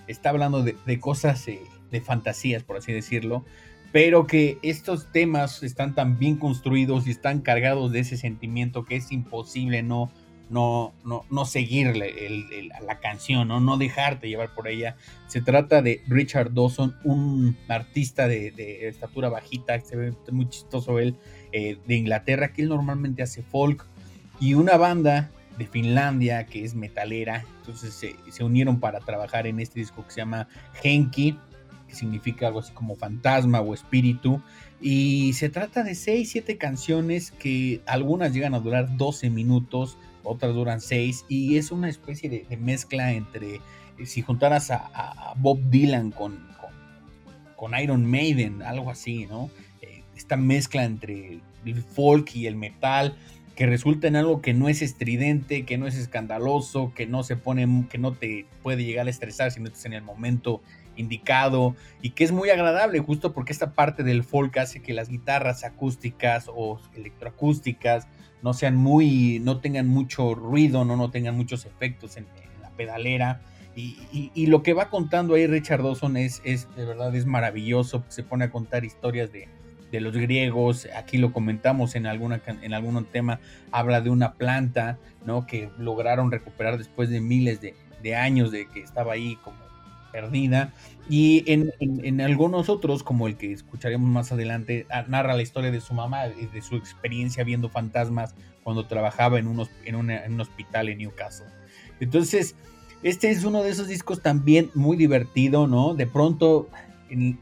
Está 0.09 0.31
hablando 0.31 0.65
de, 0.65 0.75
de 0.87 0.99
cosas 0.99 1.47
eh, 1.47 1.61
de 1.93 2.01
fantasías, 2.01 2.65
por 2.65 2.79
así 2.79 2.93
decirlo, 2.93 3.45
pero 3.93 4.27
que 4.27 4.59
estos 4.63 5.13
temas 5.13 5.63
están 5.63 5.95
tan 5.95 6.19
bien 6.19 6.35
construidos 6.35 7.07
y 7.07 7.13
están 7.13 7.41
cargados 7.41 7.93
de 7.93 8.01
ese 8.01 8.17
sentimiento 8.17 8.85
que 8.85 8.97
es 8.97 9.13
imposible 9.13 9.85
no, 9.85 10.11
no, 10.53 10.93
no, 11.05 11.25
no 11.31 11.47
seguirle 11.47 12.27
el, 12.27 12.69
la 12.87 13.01
canción, 13.01 13.49
¿no? 13.49 13.59
no 13.59 13.79
dejarte 13.79 14.29
llevar 14.29 14.55
por 14.55 14.69
ella. 14.69 14.97
Se 15.27 15.41
trata 15.41 15.81
de 15.81 16.03
Richard 16.07 16.53
Dawson, 16.53 16.95
un 17.05 17.57
artista 17.69 18.29
de, 18.29 18.87
estatura 18.87 19.31
bajita, 19.31 19.81
se 19.81 19.97
ve 19.97 20.15
muy 20.31 20.49
chistoso 20.49 20.99
él, 20.99 21.17
eh, 21.53 21.79
de 21.87 21.95
Inglaterra, 21.95 22.53
que 22.53 22.63
él 22.63 22.69
normalmente 22.69 23.23
hace 23.23 23.43
folk, 23.43 23.87
y 24.41 24.55
una 24.55 24.77
banda 24.77 25.31
de 25.57 25.67
Finlandia 25.67 26.45
que 26.47 26.65
es 26.65 26.75
metalera, 26.75 27.45
entonces 27.61 27.95
se, 27.95 28.15
se 28.31 28.45
unieron 28.45 28.79
para 28.79 29.01
trabajar 29.01 29.47
en 29.47 29.59
este 29.59 29.81
disco 29.81 30.05
que 30.05 30.13
se 30.13 30.21
llama 30.21 30.49
Henki, 30.83 31.39
que 31.89 31.95
significa 31.95 32.49
algo 32.49 32.61
así 32.61 32.73
como 32.73 32.97
fantasma 32.97 33.61
o 33.61 33.73
espíritu, 33.73 34.43
y 34.83 35.33
se 35.33 35.49
trata 35.49 35.83
de 35.83 35.95
6, 35.95 36.29
7 36.31 36.59
canciones 36.59 37.31
que 37.31 37.81
algunas 37.87 38.35
llegan 38.35 38.55
a 38.55 38.61
durar 38.61 38.97
12 38.99 39.31
minutos, 39.31 39.97
otras 40.25 40.55
duran 40.55 40.81
seis, 40.81 41.25
y 41.29 41.57
es 41.57 41.71
una 41.71 41.89
especie 41.89 42.29
de, 42.29 42.57
mezcla 42.57 43.13
entre, 43.13 43.57
eh, 43.57 44.07
si 44.07 44.23
juntaras 44.23 44.71
a, 44.71 45.35
Bob 45.37 45.59
Dylan 45.71 46.11
con, 46.11 46.47
con, 47.57 47.79
Iron 47.81 48.05
Maiden, 48.05 48.63
algo 48.63 48.91
así, 48.91 49.27
¿no? 49.27 49.51
Eh, 49.81 50.03
esta 50.17 50.37
mezcla 50.37 50.85
entre 50.85 51.41
el 51.65 51.83
folk 51.83 52.35
y 52.35 52.47
el 52.47 52.57
metal, 52.57 53.17
que 53.55 53.67
resulta 53.67 54.09
en 54.09 54.17
algo 54.17 54.41
que 54.41 54.55
no 54.55 54.69
es 54.69 54.83
estridente, 54.83 55.65
que 55.65 55.79
no 55.79 55.87
es 55.87 55.97
escandaloso, 55.97 56.93
que 56.95 57.07
no 57.07 57.23
se 57.23 57.37
pone, 57.37 57.87
que 57.91 57.99
no 57.99 58.13
te 58.13 58.47
puede 58.63 58.85
llegar 58.85 59.07
a 59.07 59.11
estresar 59.11 59.51
si 59.53 59.61
no 59.61 59.67
estás 59.67 59.85
en 59.85 59.93
el 59.93 60.03
momento 60.03 60.63
indicado 60.97 61.75
y 62.01 62.11
que 62.11 62.25
es 62.25 62.33
muy 62.33 62.51
agradable 62.51 62.99
justo 63.01 63.33
porque 63.33 63.53
esta 63.53 63.73
parte 63.73 64.03
del 64.03 64.25
folk 64.25 64.57
hace 64.59 64.81
que 64.81 64.93
las 64.93 65.09
guitarras 65.09 65.65
acústicas 65.65 66.51
o 66.53 66.81
electroacústicas 66.95 68.07
no 68.43 68.53
sean 68.55 68.77
muy, 68.77 69.39
no 69.41 69.61
tengan 69.61 69.89
mucho 69.89 70.35
ruido, 70.35 70.85
no, 70.85 70.97
no 70.97 71.11
tengan 71.11 71.37
muchos 71.37 71.65
efectos 71.65 72.17
en, 72.17 72.27
la 72.61 72.71
pedalera. 72.71 73.41
Y, 73.75 74.47
lo 74.47 74.63
que 74.63 74.75
va 74.75 74.91
contando 74.91 75.35
ahí 75.35 75.47
Richard 75.47 75.83
Dawson 75.83 76.17
es, 76.19 76.43
es 76.45 76.69
de 76.77 76.85
verdad 76.85 77.15
es 77.15 77.25
maravilloso, 77.25 78.05
se 78.09 78.23
pone 78.23 78.45
a 78.45 78.51
contar 78.51 78.85
historias 78.85 79.33
de, 79.33 79.49
de 79.91 80.01
los 80.01 80.15
griegos, 80.15 80.89
aquí 80.95 81.17
lo 81.17 81.33
comentamos 81.33 81.95
en, 81.95 82.07
alguna, 82.07 82.43
en 82.47 82.75
algún 82.75 83.05
tema, 83.07 83.41
habla 83.71 84.01
de 84.01 84.11
una 84.11 84.35
planta, 84.35 84.99
¿no? 85.25 85.47
Que 85.47 85.71
lograron 85.79 86.31
recuperar 86.31 86.77
después 86.77 87.09
de 87.09 87.21
miles 87.21 87.61
de, 87.61 87.75
de 88.03 88.17
años 88.17 88.51
de 88.51 88.67
que 88.67 88.81
estaba 88.81 89.15
ahí 89.15 89.37
como 89.37 89.62
perdida. 90.13 90.73
Y 91.09 91.45
en, 91.51 92.21
algunos 92.21 92.69
otros, 92.69 93.03
como 93.03 93.27
el 93.27 93.37
que 93.37 93.53
escucharemos 93.53 94.09
más 94.09 94.31
adelante, 94.31 94.87
ah, 94.91 95.05
narra 95.09 95.35
la 95.35 95.43
historia 95.43 95.71
de 95.71 95.81
su 95.81 95.95
mamá, 95.95 96.29
de 96.29 96.63
su 96.63 96.77
experiencia 96.77 97.43
viendo 97.43 97.69
fantasmas 97.69 98.35
cuando 98.63 98.87
trabajaba 98.87 99.39
en, 99.39 99.49
un 99.49 100.41
hospital 100.41 100.89
en 100.89 100.99
Newcastle. 100.99 101.47
Entonces, 102.01 102.55
este 103.03 103.31
es 103.31 103.45
uno 103.45 103.63
de 103.63 103.71
esos 103.71 103.89
discos 103.89 104.23
también 104.23 104.71
muy 104.75 104.97
divertido, 104.97 105.67
¿no? 105.67 105.95
De 105.95 106.07
pronto, 106.07 106.69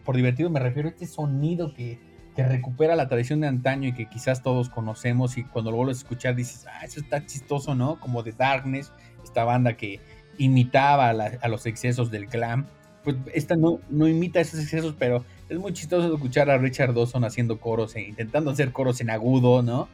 por 0.04 0.16
divertido 0.16 0.50
me 0.50 0.60
refiero 0.60 0.88
a 0.88 0.92
este 0.92 1.06
sonido 1.06 1.74
que, 1.74 1.98
que, 2.34 2.42
recupera 2.44 2.96
la 2.96 3.08
tradición 3.08 3.40
de 3.40 3.48
antaño 3.48 3.88
y 3.88 3.92
que 3.92 4.08
quizás 4.08 4.42
todos 4.42 4.70
conocemos 4.70 5.36
y 5.36 5.44
cuando 5.44 5.70
lo 5.70 5.76
vuelves 5.76 5.98
a 5.98 6.00
escuchar 6.00 6.34
dices, 6.34 6.66
ah, 6.66 6.84
eso 6.84 7.00
está 7.00 7.26
chistoso, 7.26 7.74
¿no? 7.74 8.00
Como 8.00 8.22
de 8.22 8.32
Darkness, 8.32 8.92
esta 9.22 9.44
banda 9.44 9.74
que 9.76 10.00
imitaba 10.40 11.10
a, 11.10 11.48
los 11.48 11.66
excesos 11.66 12.10
del 12.10 12.26
glam. 12.26 12.66
Pues 13.04 13.16
esta 13.34 13.56
no, 13.56 13.78
no 13.90 14.08
imita 14.08 14.40
esos 14.40 14.60
excesos, 14.60 14.94
pero 14.98 15.24
es 15.48 15.58
muy 15.58 15.72
chistoso 15.72 16.12
escuchar 16.14 16.50
a 16.50 16.58
Richard 16.58 16.94
Dawson 16.94 17.24
haciendo 17.24 17.60
coros, 17.60 17.94
e 17.94 18.02
intentando 18.02 18.50
hacer 18.50 18.72
coros 18.72 19.00
en 19.00 19.10
agudo, 19.10 19.62
¿no? 19.62 19.88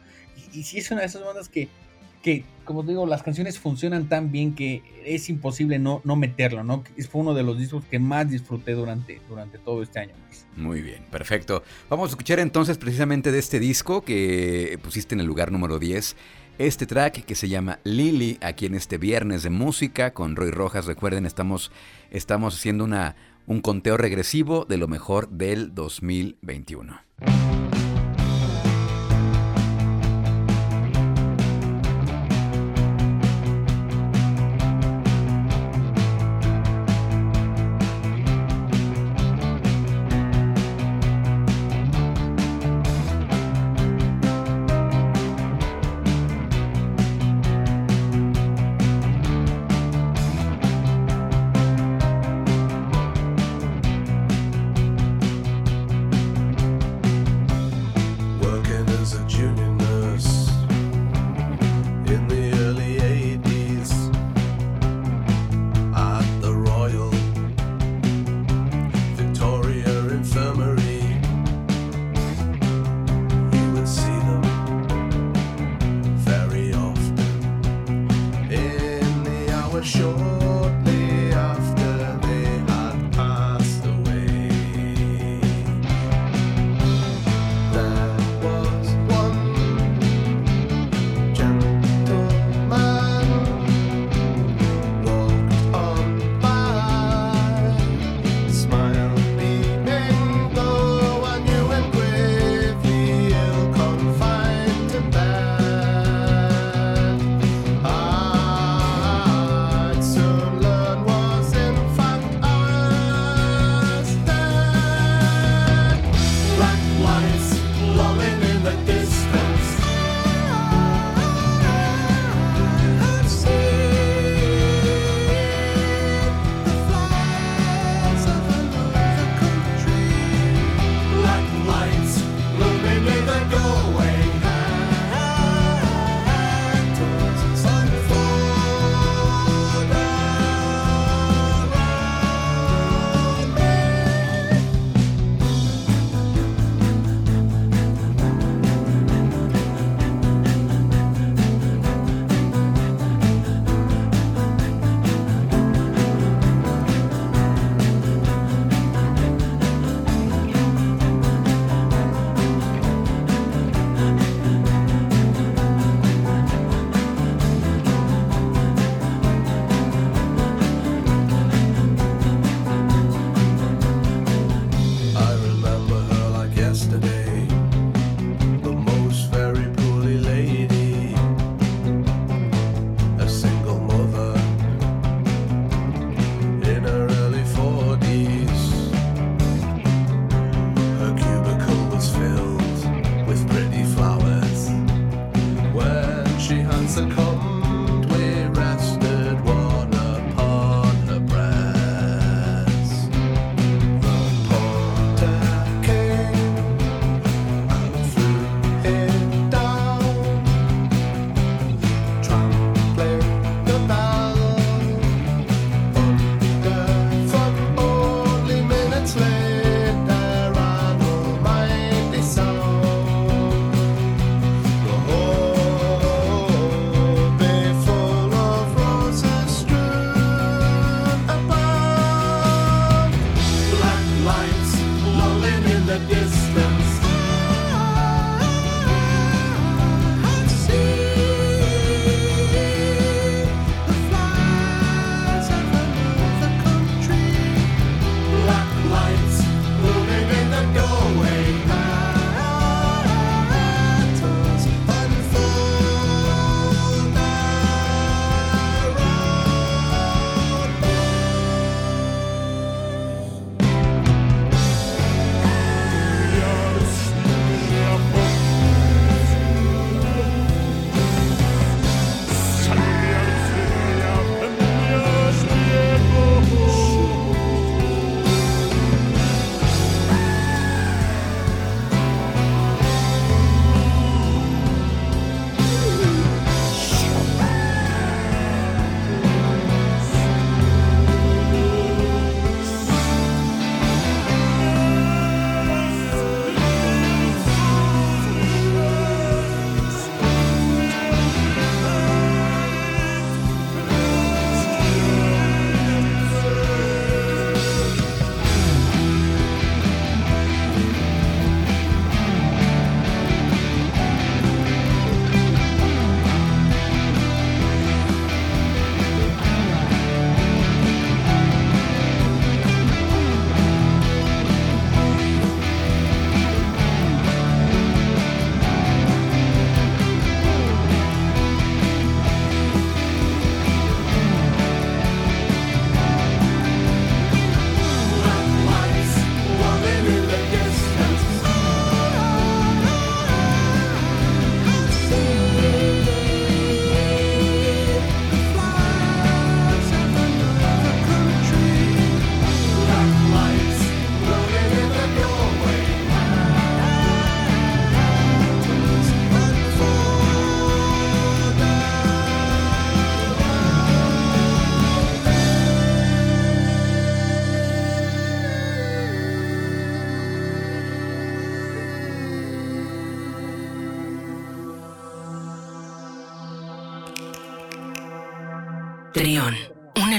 Y, 0.53 0.63
sí 0.63 0.79
es 0.79 0.91
una 0.91 1.01
de 1.01 1.07
esas 1.09 1.25
bandas 1.25 1.49
que, 1.49 1.69
que, 2.27 2.43
como 2.65 2.83
digo, 2.83 3.07
las 3.07 3.23
canciones 3.23 3.61
funcionan 3.61 4.09
tan 4.09 4.33
bien 4.33 4.57
que 4.57 4.83
es 5.05 5.29
imposible 5.29 5.79
no, 5.79 6.01
no 6.03 6.17
meterlo, 6.17 6.65
¿no? 6.65 6.83
Fue 7.09 7.21
uno 7.21 7.35
de 7.35 7.45
los 7.45 7.57
discos 7.57 7.85
que 7.85 8.01
más 8.01 8.29
disfruté 8.29 8.73
durante, 8.73 9.21
durante 9.29 9.59
todo 9.59 9.81
este 9.81 10.01
año. 10.01 10.15
Muy 10.57 10.81
bien, 10.81 11.05
perfecto. 11.09 11.63
Vamos 11.89 12.09
a 12.09 12.11
escuchar 12.11 12.41
entonces 12.41 12.79
precisamente 12.79 13.31
de 13.31 13.39
este 13.39 13.61
disco 13.61 14.03
que 14.03 14.77
pusiste 14.83 15.15
en 15.15 15.21
el 15.21 15.27
lugar 15.29 15.53
número 15.53 15.79
10 15.79 16.17
este 16.59 16.87
track 16.87 17.25
que 17.25 17.37
se 17.37 17.49
llama 17.49 17.79
Lily, 17.85 18.39
aquí 18.41 18.67
en 18.67 18.75
este 18.75 18.99
viernes 18.99 19.45
de 19.45 19.51
música 19.51 20.13
con 20.13 20.35
Roy 20.35 20.51
Rojas. 20.51 20.87
Recuerden, 20.87 21.27
estamos, 21.27 21.71
estamos 22.11 22.57
haciendo 22.57 22.83
una, 22.83 23.15
un 23.47 23.61
conteo 23.61 23.97
regresivo 23.97 24.65
de 24.65 24.79
lo 24.79 24.89
mejor 24.89 25.29
del 25.29 25.77
2021. 25.77 26.99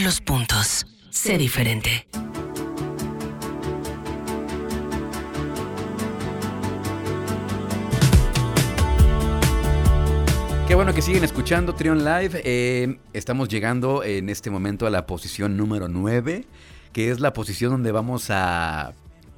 Los 0.08 0.22
puntos. 0.22 0.88
Sé 1.10 1.38
diferente. 1.38 2.08
Qué 10.66 10.76
bueno 10.76 10.94
que 10.94 11.02
siguen 11.02 11.26
escuchando 11.26 11.76
Trion 11.76 12.06
Live. 12.06 12.42
Eh, 12.46 13.00
estamos 13.12 13.50
llegando 13.50 14.02
en 14.02 14.30
este 14.30 14.50
momento 14.50 14.88
a 14.88 14.90
la 14.92 15.06
posición 15.06 15.58
número 15.58 15.90
9, 15.90 16.46
que 16.94 17.12
es 17.12 17.20
la 17.20 17.34
posición 17.34 17.72
donde 17.72 17.92
vamos 17.92 18.30
a 18.30 18.94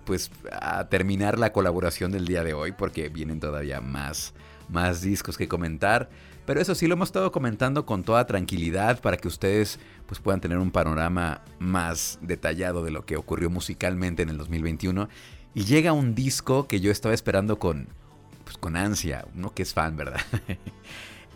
pues 0.06 0.30
a 0.52 0.88
terminar 0.88 1.40
la 1.40 1.52
colaboración 1.52 2.12
del 2.12 2.28
día 2.28 2.44
de 2.44 2.54
hoy 2.54 2.74
porque 2.74 3.10
vienen 3.10 3.40
todavía 3.40 3.82
más 3.82 4.36
más 4.70 5.02
discos 5.02 5.38
que 5.38 5.48
comentar, 5.48 6.10
pero 6.50 6.62
eso 6.62 6.74
sí 6.74 6.88
lo 6.88 6.96
hemos 6.96 7.10
estado 7.10 7.32
comentando 7.32 7.86
con 7.86 8.02
toda 8.02 8.26
tranquilidad 8.26 9.02
para 9.02 9.18
que 9.18 9.28
ustedes 9.28 9.80
pues 10.08 10.20
puedan 10.20 10.42
tener 10.42 10.58
un 10.58 10.72
panorama 10.72 11.44
más 11.60 12.18
detallado 12.24 12.84
de 12.84 12.90
lo 12.90 13.06
que 13.06 13.18
ocurrió 13.18 13.52
musicalmente 13.52 14.24
en 14.24 14.30
el 14.30 14.40
2021 14.40 15.10
y 15.54 15.66
llega 15.66 15.94
un 15.94 16.16
disco 16.16 16.66
que 16.66 16.80
yo 16.80 16.90
estaba 16.90 17.14
esperando 17.14 17.60
con 17.60 17.90
pues 18.46 18.58
con 18.58 18.76
ansia, 18.78 19.28
uno 19.36 19.54
que 19.54 19.62
es 19.62 19.76
fan, 19.76 19.96
¿verdad? 19.96 20.22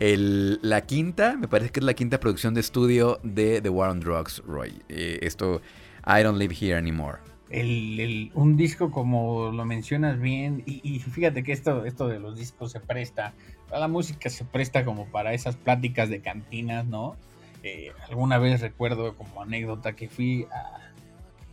la 0.00 0.80
quinta, 0.80 1.36
me 1.36 1.46
parece 1.46 1.70
que 1.70 1.78
es 1.78 1.86
la 1.86 1.94
quinta 1.94 2.18
producción 2.18 2.52
de 2.52 2.60
estudio 2.60 3.20
de 3.22 3.60
The 3.60 3.68
War 3.68 3.90
on 3.90 4.00
Drugs, 4.00 4.42
Roy. 4.44 4.82
Eh, 4.88 5.20
esto, 5.22 5.62
I 6.08 6.24
Don't 6.24 6.40
Live 6.40 6.56
Here 6.60 6.74
Anymore. 6.74 7.18
El, 7.50 8.32
un 8.34 8.56
disco 8.56 8.90
como 8.90 9.52
lo 9.52 9.64
mencionas 9.64 10.18
bien, 10.18 10.64
y, 10.66 10.98
fíjate 10.98 11.44
que 11.44 11.52
esto, 11.52 11.84
esto 11.84 12.08
de 12.08 12.18
los 12.18 12.36
discos 12.36 12.72
se 12.72 12.80
presta, 12.80 13.32
la 13.70 13.88
música 13.88 14.30
se 14.30 14.44
presta 14.44 14.84
como 14.84 15.06
para 15.06 15.34
esas 15.34 15.56
pláticas 15.56 16.08
de 16.08 16.20
cantinas, 16.20 16.86
¿no? 16.86 17.16
Eh, 17.62 17.92
alguna 18.08 18.38
vez 18.38 18.60
recuerdo 18.60 19.16
como 19.16 19.42
anécdota 19.42 19.96
que 19.96 20.08
fui 20.08 20.46
a 20.52 20.92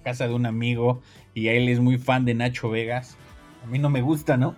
casa 0.04 0.28
de 0.28 0.34
un 0.34 0.46
amigo 0.46 1.02
y 1.34 1.48
él 1.48 1.70
es 1.70 1.80
muy 1.80 1.98
fan 1.98 2.26
de 2.26 2.34
Nacho 2.34 2.70
Vegas. 2.70 3.18
A 3.64 3.68
mí 3.68 3.80
no 3.80 3.90
me 3.90 4.02
gusta, 4.02 4.38
¿no? 4.38 4.56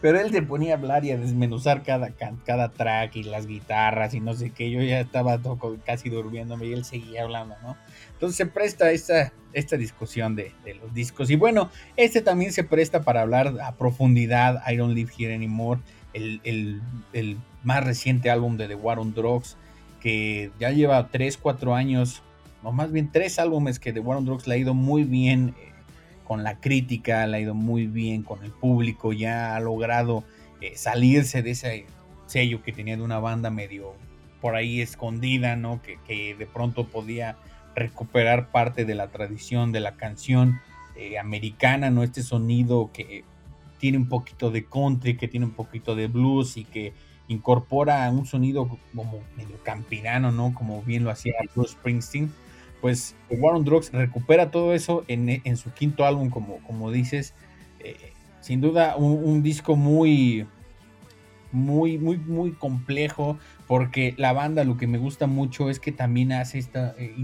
Pero 0.00 0.20
él 0.20 0.30
se 0.30 0.42
ponía 0.42 0.74
a 0.74 0.78
hablar 0.78 1.04
y 1.04 1.10
a 1.12 1.16
desmenuzar 1.16 1.82
cada, 1.82 2.10
cada 2.44 2.70
track 2.70 3.16
y 3.16 3.22
las 3.22 3.46
guitarras 3.46 4.14
y 4.14 4.20
no 4.20 4.34
sé 4.34 4.50
qué. 4.50 4.70
Yo 4.70 4.82
ya 4.82 5.00
estaba 5.00 5.40
casi 5.84 6.10
durmiéndome 6.10 6.66
y 6.66 6.72
él 6.72 6.84
seguía 6.84 7.22
hablando, 7.22 7.56
¿no? 7.62 7.76
Entonces 8.12 8.36
se 8.36 8.46
presta 8.46 8.90
esta, 8.90 9.32
esta 9.52 9.76
discusión 9.76 10.36
de, 10.36 10.52
los 10.80 10.92
discos. 10.94 11.30
Y 11.30 11.36
bueno, 11.36 11.70
este 11.96 12.20
también 12.20 12.52
se 12.52 12.64
presta 12.64 13.02
para 13.02 13.22
hablar 13.22 13.54
a 13.62 13.76
profundidad. 13.76 14.62
I 14.70 14.76
Don't 14.76 14.94
Live 14.94 15.12
Here 15.16 15.34
Anymore, 15.34 15.80
el, 16.14 16.80
el, 17.12 17.38
más 17.62 17.84
reciente 17.84 18.30
álbum 18.30 18.56
de 18.56 18.68
The 18.68 18.74
War 18.76 18.98
on 18.98 19.12
Drugs, 19.12 19.56
que 20.00 20.50
ya 20.58 20.70
lleva 20.70 21.08
3, 21.08 21.36
4 21.36 21.74
años, 21.74 22.22
o 22.62 22.72
más 22.72 22.92
bien 22.92 23.10
3 23.12 23.38
álbumes 23.40 23.78
que 23.78 23.92
The 23.92 24.00
War 24.00 24.18
on 24.18 24.24
Drugs 24.24 24.46
le 24.46 24.54
ha 24.54 24.58
ido 24.58 24.74
muy 24.74 25.04
bien 25.04 25.54
eh, 25.60 25.72
con 26.24 26.42
la 26.42 26.60
crítica, 26.60 27.26
le 27.26 27.38
ha 27.38 27.40
ido 27.40 27.54
muy 27.54 27.86
bien 27.86 28.22
con 28.22 28.42
el 28.44 28.52
público, 28.52 29.12
ya 29.12 29.56
ha 29.56 29.60
logrado 29.60 30.24
eh, 30.60 30.72
salirse 30.76 31.42
de 31.42 31.50
ese 31.50 31.86
sello 32.26 32.62
que 32.62 32.72
tenía 32.72 32.96
de 32.96 33.02
una 33.02 33.18
banda 33.18 33.50
medio 33.50 33.94
por 34.40 34.56
ahí 34.56 34.80
escondida, 34.80 35.56
¿no? 35.56 35.80
Que, 35.82 36.34
de 36.34 36.46
pronto 36.46 36.86
podía 36.86 37.36
recuperar 37.74 38.50
parte 38.50 38.84
de 38.84 38.94
la 38.94 39.08
tradición 39.08 39.72
de 39.72 39.80
la 39.80 39.96
canción 39.96 40.60
eh, 40.96 41.18
americana, 41.18 41.90
¿no? 41.90 42.02
Este 42.02 42.22
sonido 42.22 42.90
que 42.92 43.24
tiene 43.84 43.98
un 43.98 44.08
poquito 44.08 44.50
de 44.50 44.64
country, 44.64 45.18
que 45.18 45.28
tiene 45.28 45.44
un 45.44 45.52
poquito 45.52 45.94
de 45.94 46.06
blues 46.06 46.56
y 46.56 46.64
que 46.64 46.94
incorpora 47.28 48.10
un 48.10 48.24
sonido 48.24 48.66
como 48.96 49.20
medio 49.36 49.62
campirano, 49.62 50.32
¿no? 50.32 50.54
Como 50.54 50.80
bien 50.82 51.04
lo 51.04 51.10
hacía 51.10 51.34
Bruce 51.54 51.72
Springsteen 51.72 52.32
pues 52.80 53.14
War 53.30 53.54
on 53.54 53.64
Drugs 53.64 53.92
recupera 53.92 54.50
todo 54.50 54.72
eso 54.72 55.04
en, 55.06 55.56
su 55.58 55.70
quinto 55.72 56.06
álbum, 56.06 56.30
como, 56.30 56.58
como 56.66 56.90
dices. 56.90 57.34
Eh, 57.80 58.12
sin 58.40 58.62
duda, 58.62 58.96
un, 58.96 59.42
disco 59.42 59.76
muy, 59.76 60.46
muy, 61.52 61.98
muy, 61.98 62.16
muy 62.16 62.52
complejo, 62.52 63.38
porque 63.66 64.14
la 64.16 64.32
banda 64.32 64.64
lo 64.64 64.78
que 64.78 64.86
me 64.86 64.96
gusta 64.96 65.26
mucho 65.26 65.68
es 65.68 65.78
que 65.78 65.92
también 65.92 66.32
hace 66.32 66.58
esta, 66.58 66.94
eh, 66.98 67.14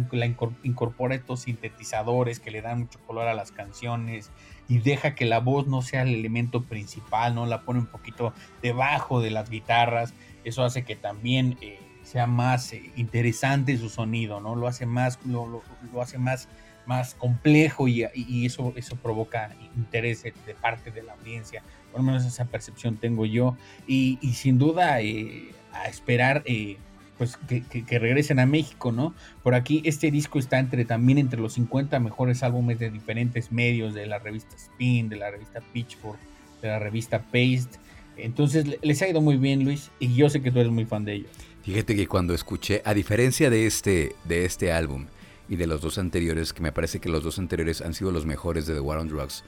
incorpora 0.63 1.15
estos 1.15 1.41
sintetizadores 1.41 2.39
que 2.39 2.51
le 2.51 2.61
dan 2.61 2.81
mucho 2.81 2.99
color 3.07 3.29
a 3.29 3.35
las 3.35 3.51
canciones 3.51 4.31
y 4.71 4.79
deja 4.79 5.15
que 5.15 5.27
la 5.27 5.41
voz 5.41 5.67
no 5.67 5.83
sea 5.83 6.03
el 6.03 6.15
elemento 6.15 6.63
principal, 6.63 7.35
¿no? 7.35 7.45
La 7.45 7.63
pone 7.63 7.81
un 7.81 7.87
poquito 7.87 8.33
debajo 8.63 9.21
de 9.21 9.31
las 9.31 9.51
guitarras. 9.51 10.15
Eso 10.45 10.65
hace 10.65 10.85
que 10.85 10.97
también 10.97 11.59
eh, 11.61 11.79
sea 12.03 12.27
más 12.27 12.73
eh, 12.73 12.91
interesante 12.97 13.77
su 13.77 13.91
sonido, 13.91 14.41
¿no? 14.41 14.55
Lo 14.55 14.69
hace 14.69 14.87
más, 14.87 15.19
lo, 15.27 15.63
hace 16.01 16.19
más, 16.19 16.49
más 16.87 17.15
complejo 17.15 17.89
y, 17.89 18.05
eso, 18.47 18.73
eso 18.77 18.97
provoca 18.97 19.55
interés 19.77 20.23
de 20.23 20.55
parte 20.55 20.93
de 20.93 21.03
la 21.03 21.15
audiencia. 21.15 21.63
Por 21.91 22.01
lo 22.01 22.07
menos 22.07 22.25
esa 22.25 22.45
percepción 22.45 22.97
tengo 22.97 23.27
yo. 23.27 23.57
Y, 23.87 24.19
sin 24.35 24.59
duda 24.59 25.01
eh, 25.01 25.51
a 25.73 25.87
esperar 25.89 26.43
eh, 26.47 26.79
pues 27.21 27.39
que, 27.47 27.99
regresen 27.99 28.39
a 28.39 28.47
México, 28.47 28.93
¿no? 28.93 29.15
Por 29.43 29.55
aquí 29.55 29.83
este 29.85 30.11
disco 30.11 30.39
está 30.39 30.59
entre 30.59 30.87
también 30.87 31.19
entre 31.19 31.39
los 31.39 31.53
50 31.53 32.01
mejores 32.01 32.43
álbumes 32.43 32.79
de 32.79 32.91
diferentes 32.91 33.53
medios, 33.53 33.93
de 33.93 34.07
la 34.07 34.19
revista 34.19 34.57
Spin, 34.57 35.11
de 35.11 35.17
la 35.17 35.31
revista 35.31 35.61
Pitchfork, 35.75 36.19
de 36.63 36.69
la 36.69 36.79
revista 36.79 37.19
Paste. 37.19 37.79
Entonces 38.17 38.79
les 38.81 39.03
ha 39.03 39.09
ido 39.09 39.21
muy 39.21 39.37
bien, 39.37 39.65
Luis, 39.65 39.91
y 39.99 40.15
yo 40.15 40.31
sé 40.31 40.41
que 40.41 40.51
tú 40.51 40.61
eres 40.61 40.73
muy 40.73 40.87
fan 40.87 41.05
de 41.05 41.17
ellos. 41.17 41.31
Fíjate 41.63 41.95
que 41.95 42.07
cuando 42.07 42.33
escuché, 42.33 42.81
a 42.87 42.95
diferencia 42.95 43.51
de 43.51 43.67
este, 43.67 44.15
de 44.25 44.47
este 44.47 44.73
álbum 44.73 45.05
y 45.47 45.57
de 45.57 45.67
los 45.67 45.83
dos 45.83 45.99
anteriores, 45.99 46.55
que 46.55 46.63
me 46.63 46.73
parece 46.73 47.01
que 47.01 47.11
los 47.11 47.23
dos 47.23 47.39
anteriores 47.39 47.83
han 47.83 47.93
sido 47.93 48.13
los 48.13 48.25
mejores 48.25 48.65
de 48.65 48.73
The 48.73 48.81
War 48.81 48.97
on 48.97 49.09
Drugs, 49.09 49.45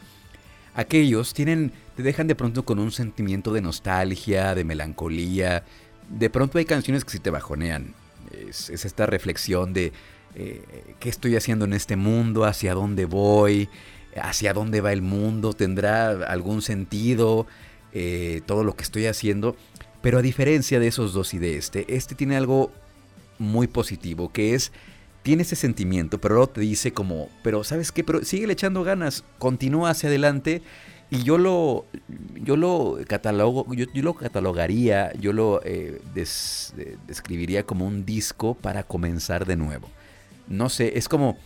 aquellos 0.74 1.32
tienen, 1.32 1.72
te 1.96 2.02
dejan 2.02 2.26
de 2.26 2.34
pronto 2.34 2.66
con 2.66 2.78
un 2.78 2.92
sentimiento 2.92 3.50
de 3.54 3.62
nostalgia, 3.62 4.54
de 4.54 4.64
melancolía. 4.64 5.64
De 6.08 6.30
pronto 6.30 6.58
hay 6.58 6.64
canciones 6.64 7.04
que 7.04 7.10
sí 7.12 7.18
te 7.18 7.30
bajonean. 7.30 7.94
Es, 8.48 8.70
esta 8.70 9.06
reflexión 9.06 9.72
de 9.72 9.92
eh, 10.34 10.94
qué 11.00 11.08
estoy 11.08 11.36
haciendo 11.36 11.64
en 11.64 11.72
este 11.72 11.96
mundo, 11.96 12.44
hacia 12.44 12.74
dónde 12.74 13.04
voy, 13.04 13.68
hacia 14.16 14.52
dónde 14.52 14.80
va 14.80 14.92
el 14.92 15.02
mundo, 15.02 15.52
tendrá 15.52 16.10
algún 16.10 16.62
sentido 16.62 17.46
eh, 17.92 18.40
todo 18.46 18.64
lo 18.64 18.74
que 18.74 18.82
estoy 18.82 19.06
haciendo. 19.06 19.56
Pero 20.00 20.18
a 20.18 20.22
diferencia 20.22 20.80
de 20.80 20.88
esos 20.88 21.12
dos 21.12 21.32
y 21.34 21.38
de 21.38 21.56
este, 21.56 21.94
este 21.94 22.14
tiene 22.14 22.36
algo 22.36 22.72
muy 23.38 23.66
positivo, 23.66 24.32
que 24.32 24.54
es, 24.54 24.72
tiene 25.22 25.42
ese 25.42 25.56
sentimiento, 25.56 26.20
pero 26.20 26.34
luego 26.34 26.50
te 26.50 26.60
dice 26.60 26.92
como, 26.92 27.28
pero 27.42 27.62
¿sabes 27.62 27.92
qué? 27.92 28.02
Pero 28.02 28.24
sigue 28.24 28.50
echando 28.50 28.82
ganas, 28.82 29.24
continúa 29.38 29.90
hacia 29.90 30.08
adelante. 30.08 30.62
Y 31.12 31.24
yo 31.24 31.36
lo, 31.36 31.84
yo 32.42 32.56
lo 32.56 32.96
catalogo, 33.06 33.66
yo, 33.74 33.84
lo 33.92 34.14
catalogaría, 34.14 35.12
yo 35.20 35.34
lo 35.34 35.60
eh, 35.62 36.00
describiría 37.06 37.64
como 37.64 37.86
un 37.86 38.06
disco 38.06 38.54
para 38.54 38.82
comenzar 38.84 39.44
de 39.44 39.56
nuevo. 39.56 39.90
No 40.48 40.70
sé, 40.70 40.96
es 40.96 41.10
como, 41.10 41.36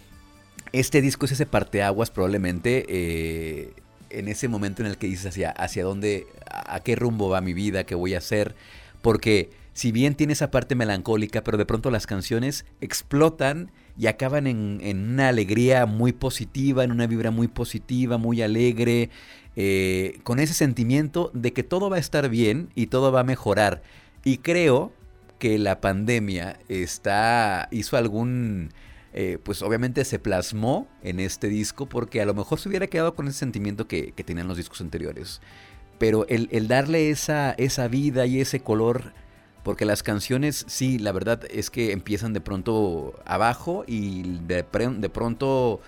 este 0.70 1.02
disco 1.02 1.26
es 1.26 1.32
ese 1.32 1.46
parteaguas 1.46 2.12
probablemente 2.12 2.86
eh, 2.88 3.72
en 4.10 4.28
ese 4.28 4.46
momento 4.46 4.82
en 4.82 4.88
el 4.88 4.98
que 4.98 5.08
dices 5.08 5.26
hacia, 5.26 5.50
hacia 5.50 5.82
dónde, 5.82 6.28
a 6.48 6.78
qué 6.78 6.94
rumbo 6.94 7.28
va 7.28 7.40
mi 7.40 7.52
vida, 7.52 7.82
qué 7.82 7.96
voy 7.96 8.14
a 8.14 8.18
hacer, 8.18 8.54
porque 9.02 9.50
si 9.76 9.92
bien 9.92 10.14
tiene 10.14 10.32
esa 10.32 10.50
parte 10.50 10.74
melancólica, 10.74 11.44
pero 11.44 11.58
de 11.58 11.66
pronto 11.66 11.90
las 11.90 12.06
canciones 12.06 12.64
explotan 12.80 13.70
y 13.98 14.06
acaban 14.06 14.46
en, 14.46 14.80
una 15.12 15.28
alegría 15.28 15.84
muy 15.84 16.12
positiva, 16.12 16.82
en 16.82 16.92
una 16.92 17.06
vibra 17.06 17.30
muy 17.30 17.46
positiva, 17.46 18.16
muy 18.16 18.40
alegre, 18.40 19.10
eh, 19.56 20.20
con 20.22 20.38
ese 20.38 20.54
sentimiento 20.54 21.30
de 21.34 21.52
que 21.52 21.62
todo 21.62 21.90
va 21.90 21.96
a 21.96 22.00
estar 22.00 22.28
bien 22.28 22.68
y 22.74 22.86
todo 22.86 23.10
va 23.10 23.20
a 23.20 23.24
mejorar. 23.24 23.82
Y 24.24 24.38
creo 24.38 24.92
que 25.38 25.58
la 25.58 25.80
pandemia 25.80 26.58
está 26.68 27.68
hizo 27.70 27.96
algún 27.96 28.70
eh, 29.18 29.38
pues 29.42 29.62
obviamente 29.62 30.04
se 30.04 30.18
plasmó 30.18 30.86
en 31.02 31.20
este 31.20 31.48
disco 31.48 31.86
porque 31.86 32.20
a 32.20 32.26
lo 32.26 32.34
mejor 32.34 32.60
se 32.60 32.68
hubiera 32.68 32.86
quedado 32.86 33.14
con 33.14 33.26
ese 33.28 33.38
sentimiento 33.38 33.88
que, 33.88 34.12
tenían 34.12 34.46
los 34.46 34.58
discos 34.58 34.82
anteriores. 34.82 35.40
Pero 35.98 36.26
el, 36.28 36.68
darle 36.68 37.08
esa, 37.08 37.52
esa 37.52 37.88
vida 37.88 38.26
y 38.26 38.42
ese 38.42 38.60
color, 38.60 39.14
porque 39.62 39.86
las 39.86 40.02
canciones, 40.02 40.66
sí, 40.68 40.98
la 40.98 41.12
verdad 41.12 41.40
es 41.50 41.70
que 41.70 41.92
empiezan 41.92 42.34
de 42.34 42.42
pronto 42.42 43.18
abajo 43.24 43.84
y 43.86 44.38
de, 44.40 44.66
de 44.98 45.08
pronto 45.08 45.80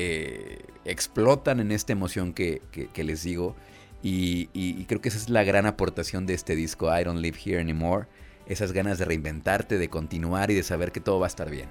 eh, 0.00 0.58
explotan 0.84 1.58
en 1.58 1.72
esta 1.72 1.92
emoción 1.92 2.32
que, 2.32 2.62
les 2.94 3.24
digo. 3.24 3.56
Y, 4.00 4.84
creo 4.84 5.00
que 5.00 5.08
esa 5.08 5.18
es 5.18 5.28
la 5.28 5.42
gran 5.42 5.66
aportación 5.66 6.24
de 6.24 6.34
este 6.34 6.54
disco, 6.54 6.96
I 6.96 7.02
Don't 7.02 7.20
Live 7.20 7.38
Here 7.44 7.60
Anymore. 7.60 8.06
Esas 8.46 8.70
ganas 8.70 8.98
de 8.98 9.06
reinventarte, 9.06 9.76
de 9.76 9.88
continuar 9.88 10.52
y 10.52 10.54
de 10.54 10.62
saber 10.62 10.92
que 10.92 11.00
todo 11.00 11.18
va 11.18 11.26
a 11.26 11.28
estar 11.28 11.50
bien 11.50 11.68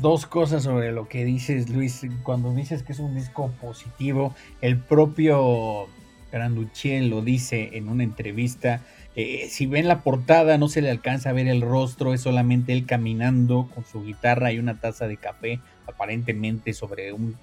dos 0.00 0.26
cosas 0.26 0.62
sobre 0.62 0.92
lo 0.92 1.08
que 1.08 1.24
dices, 1.24 1.70
Luis. 1.70 2.06
Cuando 2.22 2.54
dices 2.54 2.84
que 2.84 2.92
es 2.92 3.00
un 3.00 3.16
disco 3.16 3.50
positivo, 3.60 4.32
el 4.60 4.78
propio 4.78 5.88
Granduchel 6.30 7.08
lo 7.08 7.22
dice 7.22 7.70
en 7.72 7.88
una 7.88 8.04
entrevista. 8.04 8.82
Eh, 9.16 9.48
si 9.50 9.66
ven 9.66 9.88
la 9.88 10.02
portada, 10.04 10.58
no 10.58 10.68
se 10.68 10.82
le 10.82 10.90
alcanza 10.90 11.30
a 11.30 11.32
ver 11.32 11.48
el 11.48 11.62
rostro, 11.62 12.14
es 12.14 12.20
solamente 12.20 12.72
él 12.72 12.86
caminando 12.86 13.68
con 13.74 13.84
su 13.84 14.04
guitarra 14.04 14.52
y 14.52 14.60
una 14.60 14.78
taza 14.78 15.08
de 15.08 15.16
café, 15.16 15.58
aparentemente 15.88 16.72
sobre 16.72 17.12
un, 17.12 17.36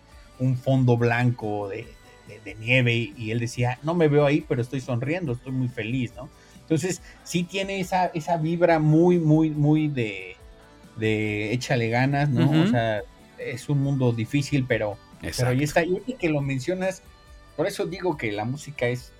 fondo 0.61 0.97
blanco 0.97 1.69
de, 1.69 1.87
nieve. 2.59 3.13
Y 3.17 3.31
él 3.31 3.39
decía, 3.39 3.79
no 3.83 3.93
me 3.93 4.07
veo 4.07 4.25
ahí, 4.25 4.43
pero 4.47 4.61
estoy 4.61 4.81
sonriendo, 4.81 5.33
estoy 5.33 5.51
muy 5.51 5.67
feliz, 5.67 6.13
¿no? 6.15 6.29
Entonces, 6.61 7.01
sí 7.23 7.43
tiene 7.43 7.79
esa, 7.79 8.07
esa 8.07 8.37
vibra 8.37 8.79
muy, 8.79 9.19
muy, 9.19 9.51
muy 9.51 9.87
de, 9.87 10.35
de 10.97 11.53
échale 11.53 11.89
ganas, 11.89 12.29
¿no? 12.29 12.63
O 12.63 12.67
sea, 12.67 13.01
es 13.37 13.69
un 13.69 13.81
mundo 13.81 14.11
difícil, 14.11 14.65
pero, 14.67 14.97
pero 15.21 15.49
ahí 15.49 15.63
está. 15.63 15.83
Y 15.83 16.15
que 16.19 16.29
lo 16.29 16.41
mencionas, 16.41 17.03
por 17.55 17.67
eso 17.67 17.85
digo 17.85 18.17
que 18.17 18.31
la 18.31 18.45
música 18.45 18.87
es 18.87 19.11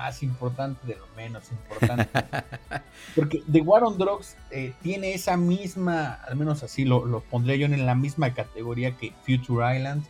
más 0.00 0.22
importante 0.22 0.86
de 0.86 0.96
lo 0.96 1.06
menos 1.14 1.44
importante. 1.52 2.08
Porque 3.14 3.42
The 3.52 3.60
War 3.60 3.84
on 3.84 3.98
Drugs 3.98 4.34
eh, 4.50 4.72
tiene 4.80 5.12
esa 5.12 5.36
misma, 5.36 6.14
al 6.26 6.36
menos 6.36 6.62
así 6.62 6.86
lo, 6.86 7.04
lo 7.04 7.20
pondría 7.20 7.56
yo 7.56 7.66
en 7.66 7.84
la 7.84 7.94
misma 7.94 8.32
categoría 8.32 8.96
que 8.96 9.12
Future 9.26 9.76
Island, 9.76 10.02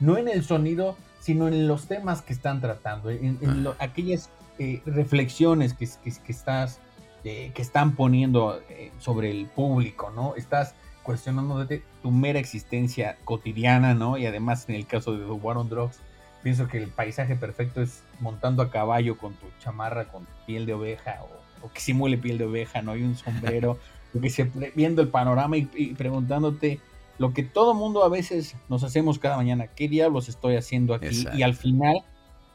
no 0.00 0.18
en 0.18 0.28
el 0.28 0.44
sonido, 0.44 0.98
sino 1.20 1.48
en 1.48 1.66
los 1.66 1.86
temas 1.86 2.20
que 2.20 2.34
están 2.34 2.60
tratando, 2.60 3.08
en, 3.08 3.38
aquellas 3.78 4.28
eh, 4.58 4.82
reflexiones 4.84 5.72
que, 5.72 5.88
que, 6.04 6.32
estás, 6.32 6.80
eh, 7.24 7.52
que 7.54 7.62
están 7.62 7.96
poniendo 7.96 8.60
sobre 8.98 9.30
el 9.30 9.46
público, 9.46 10.10
¿no? 10.14 10.34
Estás 10.36 10.74
cuestionando 11.02 11.66
tu 12.02 12.10
mera 12.10 12.38
existencia 12.38 13.16
cotidiana, 13.24 13.94
¿no? 13.94 14.18
Y 14.18 14.26
además 14.26 14.68
en 14.68 14.74
el 14.74 14.86
caso 14.86 15.12
de 15.16 15.24
The 15.24 15.32
War 15.32 15.56
on 15.56 15.70
Drugs, 15.70 16.00
pienso 16.42 16.68
que 16.68 16.78
el 16.78 16.88
paisaje 16.88 17.36
perfecto 17.36 17.82
es 17.82 18.02
montando 18.20 18.62
a 18.62 18.70
caballo 18.70 19.16
con 19.16 19.34
tu 19.34 19.46
chamarra 19.60 20.06
con 20.06 20.26
piel 20.46 20.66
de 20.66 20.74
oveja 20.74 21.20
o, 21.62 21.70
que 21.70 21.80
simule 21.80 22.18
piel 22.18 22.38
de 22.38 22.44
oveja, 22.44 22.82
¿no? 22.82 22.92
hay 22.92 23.02
un 23.02 23.16
sombrero, 23.16 23.78
que 24.20 24.30
se, 24.30 24.50
viendo 24.74 25.00
el 25.00 25.08
panorama 25.08 25.56
y, 25.56 25.94
preguntándote 25.96 26.80
lo 27.18 27.32
que 27.32 27.44
todo 27.44 27.74
mundo 27.74 28.04
a 28.04 28.08
veces 28.08 28.56
nos 28.68 28.82
hacemos 28.82 29.18
cada 29.18 29.36
mañana, 29.36 29.68
¿qué 29.68 29.88
diablos 29.88 30.28
estoy 30.28 30.56
haciendo 30.56 30.94
aquí? 30.94 31.24
Y 31.34 31.42
al 31.42 31.54
final 31.54 32.02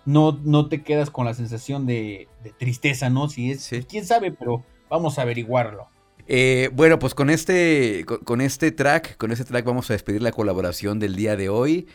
no, 0.05 0.39
no 0.43 0.67
te 0.67 0.81
quedas 0.81 1.09
con 1.09 1.25
la 1.25 1.33
sensación 1.33 1.85
de, 1.85 2.27
tristeza, 2.57 3.09
¿no? 3.09 3.29
Si 3.29 3.51
es, 3.51 3.69
quién 3.87 4.05
sabe, 4.05 4.31
pero 4.31 4.63
vamos 4.89 5.19
a 5.19 5.21
averiguarlo. 5.21 5.87
Eh, 6.27 6.69
bueno, 6.73 6.99
pues 6.99 7.13
con 7.13 7.29
este, 7.29 8.05
con, 8.05 8.41
este 8.41 8.71
track, 8.71 9.17
con 9.17 9.31
este 9.31 9.45
track 9.45 9.65
vamos 9.65 9.89
a 9.89 9.93
despedir 9.93 10.21
la 10.21 10.31
colaboración 10.31 10.99
del 10.99 11.15
día 11.15 11.35
de 11.35 11.49
hoy. 11.49 11.87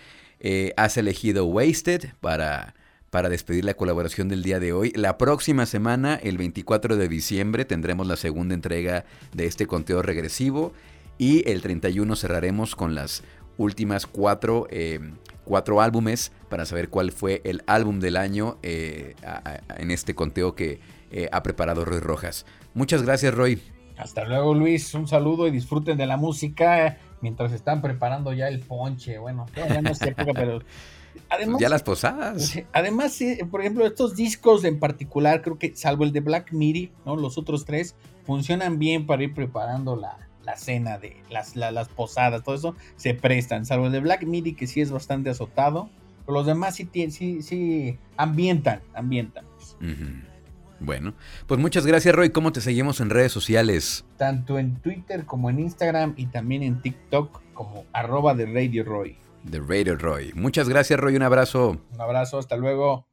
Eh, 0.45 0.75
has 0.77 0.97
elegido 0.97 1.47
Wasted 1.47 2.15
para, 2.21 2.75
para 3.11 3.29
despedir 3.29 3.65
la 3.65 3.75
colaboración 3.75 4.29
del 4.29 4.43
día 4.43 4.59
de 4.59 4.73
hoy. 4.73 4.93
La 4.97 5.17
próxima 5.17 5.67
semana, 5.67 6.17
el 6.17 6.37
24 6.37 6.97
de 6.97 7.09
diciembre, 7.09 7.65
tendremos 7.65 8.09
la 8.09 8.17
segunda 8.17 8.53
entrega 8.53 9.05
de 9.33 9.47
este 9.47 9.69
conteo 9.69 10.03
regresivo. 10.03 10.73
Y 11.17 11.49
el 11.49 11.63
31 11.63 12.17
cerraremos 12.17 12.75
con 12.75 12.97
las 12.97 13.23
últimas 13.57 14.09
cuatro, 14.09 14.67
eh, 14.71 14.99
cuatro 15.45 15.81
álbumes 15.81 16.33
para 16.49 16.67
saber 16.67 16.89
cuál 16.89 17.13
fue 17.13 17.41
el 17.45 17.63
álbum 17.69 18.01
del 18.01 18.17
año 18.17 18.59
eh, 18.65 19.15
en 19.77 19.93
este 19.93 20.17
conteo 20.17 20.57
que 20.57 20.81
ha 21.31 21.43
preparado 21.45 21.85
Roy 21.85 22.01
Rojas. 22.01 22.47
Muchas 22.75 23.03
gracias, 23.03 23.33
Roy. 23.33 23.61
Hasta 23.97 24.25
luego, 24.25 24.55
Luis. 24.55 24.93
Un 24.95 25.07
saludo 25.07 25.47
y 25.47 25.53
disfruten 25.53 25.97
de 25.97 26.07
la 26.07 26.17
música 26.17 26.99
mientras 27.23 27.53
están 27.53 27.81
preparando 27.81 28.33
ya 28.35 28.49
el 28.49 28.61
ponche. 28.61 29.19
Bueno, 29.19 29.47
ya 29.55 29.81
no 29.81 29.95
sé, 29.95 30.15
pero 30.35 30.61
además, 31.31 31.61
ya 31.61 31.69
las 31.69 31.83
posadas. 31.83 32.59
Además, 32.73 33.19
por 33.51 33.61
ejemplo, 33.61 33.87
estos 33.87 34.15
discos 34.15 34.65
en 34.65 34.79
particular, 34.79 35.41
creo 35.41 35.59
que 35.59 35.75
salvo 35.75 36.05
el 36.05 36.13
de 36.13 36.21
Black 36.21 36.53
Midi, 36.53 36.93
¿no? 37.07 37.17
Los 37.17 37.39
otros 37.39 37.65
tres 37.65 37.95
funcionan 38.27 38.79
bien 38.79 39.07
para 39.07 39.23
ir 39.23 39.33
preparando 39.33 39.97
la, 39.97 40.19
cena 40.57 40.99
de 40.99 41.17
las, 41.31 41.57
las 41.57 41.89
posadas, 41.89 42.43
todo 42.43 42.55
eso 42.55 42.77
se 42.97 43.15
prestan, 43.15 43.65
salvo 43.65 43.87
el 43.87 43.93
de 43.93 44.01
Black 44.01 44.25
Midi, 44.25 44.55
que 44.55 44.67
sí 44.67 44.81
es 44.81 44.91
bastante 44.91 45.31
azotado, 45.31 45.89
pero 46.27 46.39
los 46.39 46.47
demás 46.47 46.75
sí, 46.75 46.89
sí, 47.11 47.43
sí 47.43 47.99
ambientan, 48.17 48.81
ambientan. 48.95 49.45
Bueno, 50.83 51.15
pues 51.47 51.61
muchas 51.61 51.87
gracias 51.87 52.15
Roy. 52.15 52.31
¿Cómo 52.31 52.53
te 52.53 52.61
seguimos 52.61 53.01
en 53.01 53.11
redes 53.11 53.33
sociales? 53.33 54.05
Tanto 54.17 54.59
en 54.59 54.77
Twitter 54.77 55.25
como 55.25 55.49
en 55.49 55.61
Instagram 55.61 56.15
y 56.17 56.27
también 56.27 56.63
en 56.63 56.83
TikTok 56.83 57.41
como 57.55 57.85
arroba 57.93 58.35
de 58.35 58.47
Radio 58.47 58.85
Roy. 58.85 59.17
De 59.45 59.61
Radio 59.61 59.97
Roy. 59.97 60.33
Muchas 60.35 60.69
gracias 60.69 60.99
Roy, 60.99 61.17
un 61.17 61.23
abrazo. 61.23 61.79
Un 61.93 62.01
abrazo, 62.01 62.39
hasta 62.39 62.57
luego. 62.57 63.07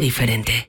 Diferente. 0.00 0.65